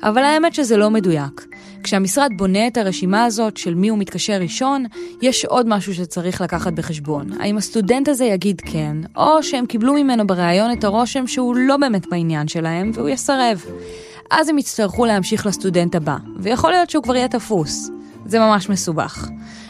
אבל 0.03 0.25
האמת 0.25 0.55
שזה 0.55 0.77
לא 0.77 0.91
מדויק. 0.91 1.47
כשהמשרד 1.83 2.31
בונה 2.37 2.67
את 2.67 2.77
הרשימה 2.77 3.25
הזאת 3.25 3.57
של 3.57 3.75
מי 3.75 3.89
הוא 3.89 3.99
מתקשר 3.99 4.33
ראשון, 4.41 4.85
יש 5.23 5.45
עוד 5.45 5.69
משהו 5.69 5.95
שצריך 5.95 6.41
לקחת 6.41 6.73
בחשבון. 6.73 7.41
האם 7.41 7.57
הסטודנט 7.57 8.09
הזה 8.09 8.25
יגיד 8.25 8.61
כן, 8.61 8.97
או 9.17 9.43
שהם 9.43 9.67
קיבלו 9.67 9.95
ממנו 9.95 10.27
בריאיון 10.27 10.73
את 10.73 10.85
הרושם 10.85 11.27
שהוא 11.27 11.57
לא 11.57 11.77
באמת 11.77 12.07
בעניין 12.11 12.49
שלהם 12.49 12.91
והוא 12.95 13.09
יסרב. 13.09 13.65
אז 14.31 14.49
הם 14.49 14.59
יצטרכו 14.59 15.07
להמשיך 15.07 15.47
לסטודנט 15.47 15.95
הבא, 15.95 16.17
ויכול 16.39 16.71
להיות 16.71 16.91
שהוא 16.91 17.03
כבר 17.03 17.17
יהיה 17.17 17.29
תפוס. 17.29 17.91
זה 18.27 18.39
ממש 18.39 18.69
מסובך. 18.69 19.29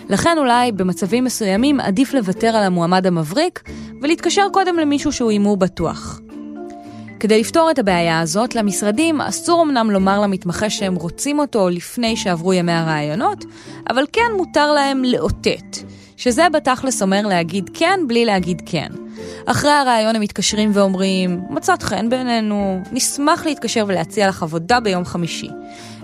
לכן 0.08 0.38
אולי 0.38 0.72
במצבים 0.72 1.24
מסוימים 1.24 1.80
עדיף 1.80 2.14
לוותר 2.14 2.56
על 2.56 2.62
המועמד 2.62 3.06
המבריק 3.06 3.62
ולהתקשר 4.02 4.42
קודם 4.52 4.76
למישהו 4.76 5.12
שהוא 5.12 5.30
הימור 5.30 5.56
בטוח. 5.56 6.20
כדי 7.26 7.40
לפתור 7.40 7.70
את 7.70 7.78
הבעיה 7.78 8.20
הזאת, 8.20 8.54
למשרדים 8.54 9.20
אסור 9.20 9.62
אמנם 9.62 9.90
לומר 9.90 10.20
למתמחה 10.20 10.70
שהם 10.70 10.94
רוצים 10.94 11.38
אותו 11.38 11.68
לפני 11.68 12.16
שעברו 12.16 12.52
ימי 12.52 12.72
הרעיונות, 12.72 13.44
אבל 13.90 14.04
כן 14.12 14.30
מותר 14.36 14.72
להם 14.72 15.04
לאותת, 15.04 15.76
שזה 16.16 16.48
בתכלס 16.52 17.02
אומר 17.02 17.26
להגיד 17.26 17.70
כן 17.74 18.00
בלי 18.08 18.24
להגיד 18.24 18.62
כן. 18.66 18.88
אחרי 19.46 19.70
הרעיון 19.70 20.16
הם 20.16 20.22
מתקשרים 20.22 20.70
ואומרים, 20.74 21.40
מצאת 21.50 21.82
חן 21.82 22.08
בעינינו, 22.08 22.82
נשמח 22.92 23.46
להתקשר 23.46 23.84
ולהציע 23.88 24.28
לך 24.28 24.42
עבודה 24.42 24.80
ביום 24.80 25.04
חמישי. 25.04 25.48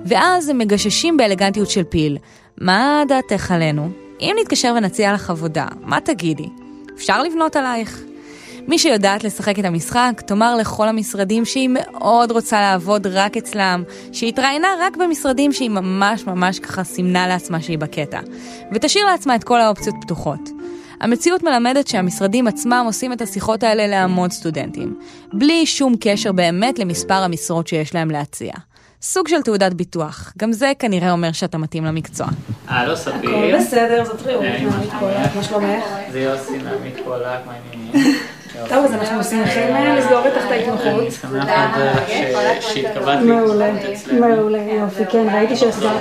ואז 0.05 0.49
הם 0.49 0.59
מגששים 0.59 1.17
באלגנטיות 1.17 1.71
של 1.71 1.85
פיל, 1.85 2.19
מה 2.59 3.03
דעתך 3.09 3.51
עלינו? 3.51 3.91
אם 4.21 4.37
נתקשר 4.41 4.75
ונציע 4.77 5.13
לך 5.13 5.31
עבודה, 5.31 5.67
מה 5.81 6.01
תגידי? 6.01 6.49
אפשר 6.97 7.23
לבנות 7.23 7.57
עלייך? 7.57 8.03
מי 8.69 8.79
שיודעת 8.79 9.25
לשחק 9.25 9.59
את 9.59 9.65
המשחק, 9.65 10.23
תאמר 10.27 10.57
לכל 10.57 10.89
המשרדים 10.89 11.45
שהיא 11.45 11.69
מאוד 11.73 12.31
רוצה 12.31 12.61
לעבוד 12.61 13.07
רק 13.07 13.37
אצלם, 13.37 13.83
שהיא 14.13 14.29
התראיינה 14.29 14.69
רק 14.81 14.97
במשרדים 14.97 15.53
שהיא 15.53 15.71
ממש 15.71 16.27
ממש 16.27 16.59
ככה 16.59 16.85
סימנה 16.85 17.27
לעצמה 17.29 17.61
שהיא 17.61 17.79
בקטע, 17.79 18.21
ותשאיר 18.73 19.07
לעצמה 19.07 19.35
את 19.35 19.45
כל 19.45 19.61
האופציות 19.61 19.97
פתוחות. 20.01 20.51
המציאות 21.01 21.43
מלמדת 21.43 21.89
שהמשרדים 21.89 22.47
עצמם 22.47 22.83
עושים 22.87 23.13
את 23.13 23.21
השיחות 23.23 23.63
האלה 23.63 23.87
להמון 23.87 24.31
סטודנטים, 24.31 24.99
בלי 25.33 25.67
שום 25.67 25.95
קשר 26.01 26.33
באמת 26.33 26.79
למספר 26.79 27.15
המשרות 27.15 27.67
שיש 27.67 27.95
להם 27.95 28.11
להציע. 28.11 28.53
סוג 29.03 29.29
של 29.29 29.43
תעודת 29.43 29.73
ביטוח, 29.73 30.33
גם 30.39 30.53
זה 30.53 30.73
כנראה 30.79 31.13
אומר 31.13 31.33
שאתה 31.33 31.59
מתאים 31.59 31.85
למקצוע. 31.85 32.27
אה, 32.69 32.87
לא 32.87 32.97
סביר. 32.97 33.31
הכל 33.31 33.59
בסדר, 33.59 34.05
זאת 34.05 34.27
רעות 34.27 34.43
מעמית 34.43 34.91
פולק, 35.01 35.37
מה 35.37 35.43
שלומך? 35.43 35.85
זה 36.13 36.21
יוסי 36.21 36.59
מעמית 36.59 36.95
פולק, 37.05 37.47
מה 37.47 37.53
העניינים? 37.53 38.15
טוב, 38.69 38.85
אז 38.85 38.93
אנחנו 38.95 39.19
עושים 39.19 39.43
לכם 39.43 39.95
לסגור 39.99 40.27
איתך 40.27 40.45
את 40.47 40.51
ההתמחות. 40.51 41.05
מעולה, 43.23 43.71
מעולה, 44.13 44.59
יופי, 44.59 45.05
כן, 45.11 45.27
ראיתי 45.35 45.57
שהסגרת. 45.57 46.01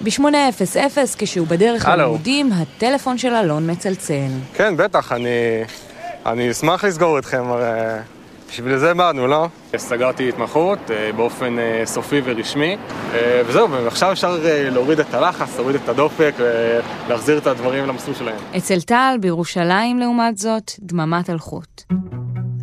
ב-8:00, 0.00 0.98
כשהוא 1.18 1.46
בדרך 1.46 1.88
ללימודים, 1.88 2.50
הטלפון 2.52 3.18
של 3.18 3.34
אלון 3.34 3.70
מצלצל. 3.70 4.28
כן, 4.54 4.76
בטח, 4.76 5.12
אני, 5.12 5.28
אני 6.26 6.50
אשמח 6.50 6.84
לסגור 6.84 7.18
אתכם, 7.18 7.44
הרי 7.50 7.98
בשביל 8.50 8.78
זה 8.78 8.94
באנו, 8.94 9.26
לא? 9.26 9.48
סגרתי 9.76 10.28
התמחות 10.28 10.78
אה, 10.90 11.10
באופן 11.16 11.58
אה, 11.58 11.82
סופי 11.84 12.20
ורשמי, 12.24 12.76
אה, 13.14 13.42
וזהו, 13.46 13.70
ועכשיו 13.70 14.12
אפשר 14.12 14.38
להוריד 14.44 15.00
את 15.00 15.14
הלחץ, 15.14 15.56
להוריד 15.56 15.76
את 15.76 15.88
הדופק 15.88 16.34
ולהחזיר 16.38 17.38
את 17.38 17.46
הדברים 17.46 17.86
למסלול 17.86 18.16
שלהם. 18.16 18.36
אצל 18.56 18.80
טל, 18.80 19.16
בירושלים, 19.20 19.98
לעומת 19.98 20.38
זאת, 20.38 20.72
דממת 20.80 21.30
אלחוט. 21.30 21.82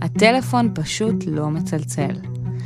הטלפון 0.02 0.72
פשוט 0.76 1.16
לא 1.28 1.48
מצלצל. 1.48 2.14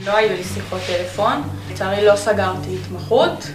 לא 0.05 0.17
היו 0.17 0.29
לי 0.29 0.43
שיחות 0.43 0.81
טלפון, 0.87 1.41
לצערי 1.71 2.05
לא 2.05 2.15
סגרתי 2.15 2.75
התמחות, 2.75 3.47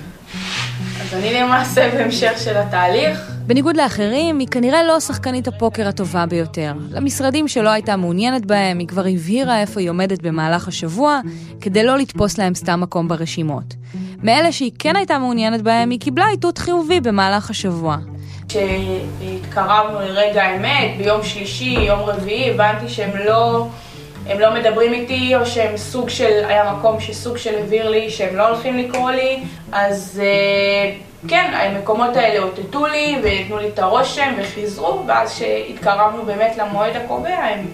אז 1.06 1.14
אני 1.14 1.34
למעשה 1.34 1.90
בהמשך 1.94 2.32
של 2.38 2.56
התהליך. 2.56 3.30
בניגוד 3.46 3.76
לאחרים, 3.76 4.38
היא 4.38 4.48
כנראה 4.48 4.82
לא 4.82 5.00
שחקנית 5.00 5.48
הפוקר 5.48 5.88
הטובה 5.88 6.26
ביותר. 6.26 6.72
למשרדים 6.90 7.48
שלא 7.48 7.68
הייתה 7.68 7.96
מעוניינת 7.96 8.46
בהם, 8.46 8.78
היא 8.78 8.88
כבר 8.88 9.04
הבהירה 9.06 9.60
איפה 9.60 9.80
היא 9.80 9.90
עומדת 9.90 10.22
במהלך 10.22 10.68
השבוע, 10.68 11.20
כדי 11.60 11.84
לא 11.84 11.98
לתפוס 11.98 12.38
להם 12.38 12.54
סתם 12.54 12.80
מקום 12.80 13.08
ברשימות. 13.08 13.74
מאלה 14.22 14.52
שהיא 14.52 14.70
כן 14.78 14.96
הייתה 14.96 15.18
מעוניינת 15.18 15.62
בהם, 15.62 15.90
היא 15.90 16.00
קיבלה 16.00 16.28
איתות 16.28 16.58
חיובי 16.58 17.00
במהלך 17.00 17.50
השבוע. 17.50 17.96
כשהתקרבנו 18.48 20.00
לרגע 20.00 20.42
האמת, 20.42 20.96
ביום 20.98 21.22
שלישי, 21.22 21.78
יום 21.80 22.00
רביעי, 22.00 22.50
הבנתי 22.50 22.88
שהם 22.88 23.10
לא, 23.26 23.66
הם 24.28 24.40
לא 24.40 24.54
מדברים 24.54 24.92
איתי, 24.92 25.36
או 25.36 25.46
שהם 25.46 25.76
סוג 25.76 26.08
של, 26.08 26.44
היה 26.44 26.72
מקום 26.72 27.00
שסוג 27.00 27.36
של 27.36 27.58
הבהיר 27.58 27.90
לי 27.90 28.10
שהם 28.10 28.36
לא 28.36 28.48
הולכים 28.48 28.76
לקרוא 28.76 29.10
לי, 29.10 29.42
אז 29.72 30.22
אה, 30.24 30.94
כן, 31.28 31.50
המקומות 31.54 32.16
האלה 32.16 32.42
אותתו 32.42 32.86
לי 32.86 33.16
ונתנו 33.22 33.58
לי 33.58 33.68
את 33.68 33.78
הרושם 33.78 34.34
וחיזרו, 34.38 35.02
ואז 35.06 35.34
כשהתקרבנו 35.34 36.22
באמת 36.22 36.56
למועד 36.56 36.96
הקובע, 36.96 37.36
הם 37.36 37.66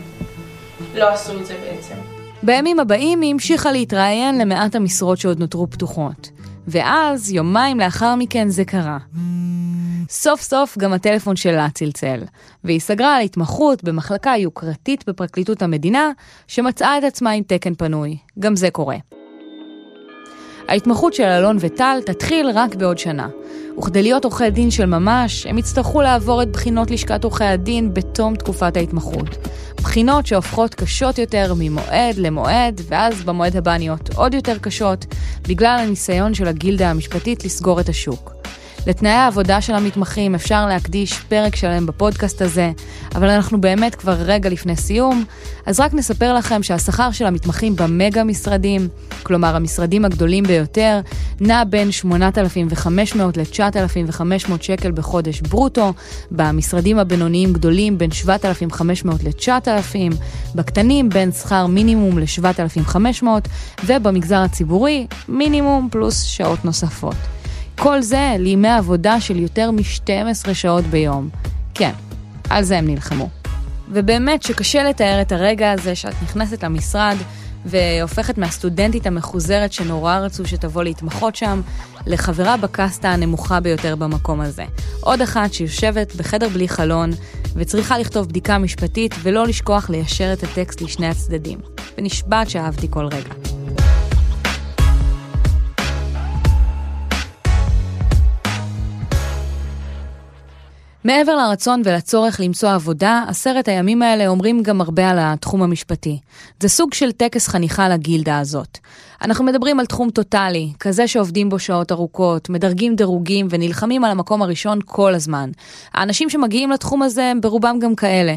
לא 0.94 1.08
עשו 1.08 1.38
את 1.40 1.46
זה 1.46 1.54
בעצם. 1.54 1.94
בימים 2.42 2.80
הבאים 2.80 3.20
היא 3.20 3.32
המשיכה 3.32 3.72
להתראיין 3.72 4.38
למעט 4.38 4.74
המשרות 4.74 5.18
שעוד 5.18 5.38
נותרו 5.38 5.70
פתוחות. 5.70 6.30
ואז, 6.68 7.32
יומיים 7.32 7.80
לאחר 7.80 8.14
מכן 8.14 8.48
זה 8.48 8.64
קרה. 8.64 8.98
סוף 10.08 10.42
סוף 10.42 10.78
גם 10.78 10.92
הטלפון 10.92 11.36
שלה 11.36 11.68
צלצל, 11.74 12.20
והיא 12.64 12.80
סגרה 12.80 13.16
על 13.16 13.22
התמחות 13.22 13.84
במחלקה 13.84 14.32
יוקרתית 14.38 15.04
בפרקליטות 15.08 15.62
המדינה, 15.62 16.10
שמצאה 16.46 16.98
את 16.98 17.04
עצמה 17.04 17.30
עם 17.30 17.42
תקן 17.42 17.74
פנוי. 17.74 18.16
גם 18.38 18.56
זה 18.56 18.70
קורה. 18.70 18.96
ההתמחות 20.68 21.14
של 21.14 21.22
אלון 21.24 21.56
וטל 21.60 21.98
תתחיל 22.06 22.50
רק 22.54 22.74
בעוד 22.74 22.98
שנה, 22.98 23.28
וכדי 23.78 24.02
להיות 24.02 24.24
עורכי 24.24 24.50
דין 24.50 24.70
של 24.70 24.86
ממש, 24.86 25.46
הם 25.46 25.58
יצטרכו 25.58 26.02
לעבור 26.02 26.42
את 26.42 26.52
בחינות 26.52 26.90
לשכת 26.90 27.24
עורכי 27.24 27.44
הדין 27.44 27.94
בתום 27.94 28.36
תקופת 28.36 28.76
ההתמחות. 28.76 29.28
בחינות 29.76 30.26
שהופכות 30.26 30.74
קשות 30.74 31.18
יותר 31.18 31.54
ממועד 31.58 32.16
למועד, 32.16 32.80
ואז 32.88 33.22
במועד 33.22 33.56
הבא 33.56 33.76
נהיות 33.76 34.10
עוד 34.14 34.34
יותר 34.34 34.58
קשות, 34.58 35.06
בגלל 35.48 35.78
הניסיון 35.80 36.34
של 36.34 36.48
הגילדה 36.48 36.90
המשפטית 36.90 37.44
לסגור 37.44 37.80
את 37.80 37.88
השוק. 37.88 38.31
לתנאי 38.86 39.12
העבודה 39.12 39.60
של 39.60 39.74
המתמחים 39.74 40.34
אפשר 40.34 40.66
להקדיש 40.66 41.18
פרק 41.18 41.56
שלם 41.56 41.86
בפודקאסט 41.86 42.42
הזה, 42.42 42.70
אבל 43.14 43.28
אנחנו 43.28 43.60
באמת 43.60 43.94
כבר 43.94 44.12
רגע 44.12 44.48
לפני 44.48 44.76
סיום, 44.76 45.24
אז 45.66 45.80
רק 45.80 45.94
נספר 45.94 46.34
לכם 46.34 46.62
שהשכר 46.62 47.10
של 47.10 47.26
המתמחים 47.26 47.76
במגה 47.76 48.24
משרדים, 48.24 48.88
כלומר 49.22 49.56
המשרדים 49.56 50.04
הגדולים 50.04 50.44
ביותר, 50.44 51.00
נע 51.40 51.64
בין 51.64 51.92
8,500 51.92 53.36
ל-9,500 53.36 54.52
שקל 54.60 54.92
בחודש 54.92 55.40
ברוטו, 55.40 55.92
במשרדים 56.30 56.98
הבינוניים 56.98 57.52
גדולים 57.52 57.98
בין 57.98 58.10
7,500 58.10 59.24
ל-9,000, 59.24 60.14
בקטנים 60.54 61.08
בין 61.08 61.32
שכר 61.32 61.66
מינימום 61.66 62.18
ל-7,500, 62.18 63.26
ובמגזר 63.86 64.38
הציבורי 64.38 65.06
מינימום 65.28 65.88
פלוס 65.90 66.22
שעות 66.22 66.64
נוספות. 66.64 67.41
כל 67.82 68.02
זה 68.02 68.36
לימי 68.38 68.68
עבודה 68.68 69.20
של 69.20 69.38
יותר 69.38 69.70
מ-12 69.70 70.54
שעות 70.54 70.84
ביום. 70.84 71.28
כן, 71.74 71.90
על 72.50 72.64
זה 72.64 72.78
הם 72.78 72.86
נלחמו. 72.86 73.28
ובאמת 73.88 74.42
שקשה 74.42 74.82
לתאר 74.82 75.22
את 75.22 75.32
הרגע 75.32 75.72
הזה 75.72 75.94
שאת 75.94 76.14
נכנסת 76.22 76.64
למשרד 76.64 77.16
והופכת 77.64 78.38
מהסטודנטית 78.38 79.06
המחוזרת 79.06 79.72
שנורא 79.72 80.18
רצו 80.18 80.46
שתבוא 80.46 80.82
להתמחות 80.82 81.36
שם, 81.36 81.60
לחברה 82.06 82.56
בקסטה 82.56 83.08
הנמוכה 83.08 83.60
ביותר 83.60 83.96
במקום 83.96 84.40
הזה. 84.40 84.64
עוד 85.00 85.20
אחת 85.20 85.52
שיושבת 85.52 86.14
בחדר 86.14 86.48
בלי 86.48 86.68
חלון 86.68 87.10
וצריכה 87.54 87.98
לכתוב 87.98 88.28
בדיקה 88.28 88.58
משפטית 88.58 89.14
ולא 89.22 89.46
לשכוח 89.46 89.90
ליישר 89.90 90.32
את 90.32 90.42
הטקסט 90.42 90.80
לשני 90.80 91.06
הצדדים. 91.06 91.58
ונשבעת 91.98 92.50
שאהבתי 92.50 92.86
כל 92.90 93.06
רגע. 93.06 93.51
מעבר 101.04 101.36
לרצון 101.36 101.82
ולצורך 101.84 102.40
למצוא 102.40 102.70
עבודה, 102.70 103.24
עשרת 103.28 103.68
הימים 103.68 104.02
האלה 104.02 104.28
אומרים 104.28 104.62
גם 104.62 104.80
הרבה 104.80 105.10
על 105.10 105.18
התחום 105.20 105.62
המשפטי. 105.62 106.18
זה 106.60 106.68
סוג 106.68 106.94
של 106.94 107.12
טקס 107.12 107.48
חניכה 107.48 107.88
לגילדה 107.88 108.38
הזאת. 108.38 108.78
אנחנו 109.22 109.44
מדברים 109.44 109.80
על 109.80 109.86
תחום 109.86 110.10
טוטאלי, 110.10 110.72
כזה 110.80 111.08
שעובדים 111.08 111.48
בו 111.48 111.58
שעות 111.58 111.92
ארוכות, 111.92 112.50
מדרגים 112.50 112.96
דירוגים 112.96 113.46
ונלחמים 113.50 114.04
על 114.04 114.10
המקום 114.10 114.42
הראשון 114.42 114.78
כל 114.86 115.14
הזמן. 115.14 115.50
האנשים 115.94 116.30
שמגיעים 116.30 116.70
לתחום 116.70 117.02
הזה 117.02 117.24
הם 117.24 117.40
ברובם 117.40 117.78
גם 117.80 117.94
כאלה. 117.94 118.34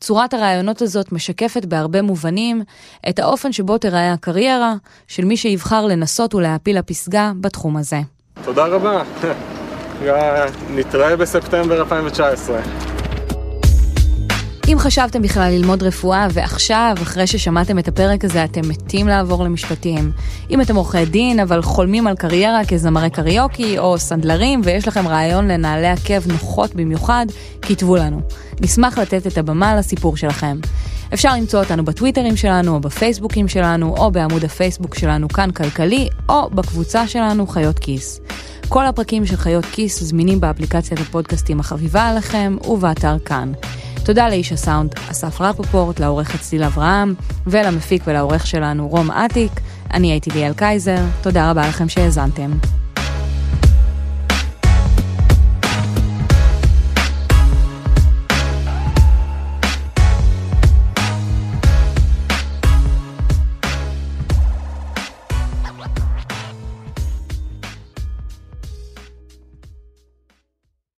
צורת 0.00 0.34
הרעיונות 0.34 0.82
הזאת 0.82 1.12
משקפת 1.12 1.64
בהרבה 1.64 2.02
מובנים 2.02 2.62
את 3.08 3.18
האופן 3.18 3.52
שבו 3.52 3.78
תיראה 3.78 4.12
הקריירה 4.12 4.74
של 5.08 5.24
מי 5.24 5.36
שיבחר 5.36 5.86
לנסות 5.86 6.34
ולהעפיל 6.34 6.78
לפסגה 6.78 7.32
בתחום 7.40 7.76
הזה. 7.76 8.00
תודה 8.44 8.66
רבה. 8.66 9.02
נתראה 10.70 11.16
בספטמבר 11.16 11.78
2019. 11.80 12.60
אם 14.68 14.78
חשבתם 14.78 15.22
בכלל 15.22 15.50
ללמוד 15.52 15.82
רפואה, 15.82 16.26
ועכשיו, 16.32 16.94
אחרי 17.02 17.26
ששמעתם 17.26 17.78
את 17.78 17.88
הפרק 17.88 18.24
הזה, 18.24 18.44
אתם 18.44 18.60
מתים 18.68 19.08
לעבור 19.08 19.44
למשפטים. 19.44 20.12
אם 20.50 20.60
אתם 20.60 20.76
עורכי 20.76 21.04
דין, 21.04 21.40
אבל 21.40 21.62
חולמים 21.62 22.06
על 22.06 22.16
קריירה 22.16 22.64
כזמרי 22.64 23.10
קריוקי 23.10 23.78
או 23.78 23.98
סנדלרים, 23.98 24.60
ויש 24.64 24.88
לכם 24.88 25.08
רעיון 25.08 25.48
לנעלי 25.48 25.88
עקב 25.88 26.32
נוחות 26.32 26.74
במיוחד, 26.74 27.26
כתבו 27.62 27.96
לנו. 27.96 28.20
נשמח 28.60 28.98
לתת 28.98 29.26
את 29.26 29.38
הבמה 29.38 29.76
לסיפור 29.76 30.16
שלכם. 30.16 30.56
אפשר 31.14 31.34
למצוא 31.34 31.62
אותנו 31.62 31.84
בטוויטרים 31.84 32.36
שלנו, 32.36 32.74
או 32.74 32.80
בפייסבוקים 32.80 33.48
שלנו, 33.48 33.94
או 33.98 34.10
בעמוד 34.10 34.44
הפייסבוק 34.44 34.94
שלנו 34.94 35.28
כאן 35.28 35.50
כלכלי, 35.50 36.08
או 36.28 36.50
בקבוצה 36.50 37.08
שלנו 37.08 37.46
חיות 37.46 37.78
כיס. 37.78 38.20
כל 38.68 38.86
הפרקים 38.86 39.26
של 39.26 39.36
חיות 39.36 39.64
כיס 39.64 40.02
זמינים 40.02 40.40
באפליקציית 40.40 41.00
הפודקאסטים 41.00 41.60
החביבה 41.60 42.02
עליכם 42.06 42.56
ובאתר 42.68 43.18
כאן. 43.18 43.52
תודה 44.04 44.28
לאיש 44.28 44.52
הסאונד 44.52 44.94
אסף 45.10 45.40
רפופורט, 45.40 46.00
לעורכת 46.00 46.40
צליל 46.40 46.64
אברהם, 46.64 47.14
ולמפיק 47.46 48.02
ולעורך 48.06 48.46
שלנו 48.46 48.88
רום 48.88 49.10
אטיק. 49.10 49.52
אני 49.94 50.12
הייתי 50.12 50.30
ליאל 50.30 50.52
קייזר, 50.54 51.04
תודה 51.22 51.50
רבה 51.50 51.68
לכם 51.68 51.88
שהאזנתם. 51.88 52.50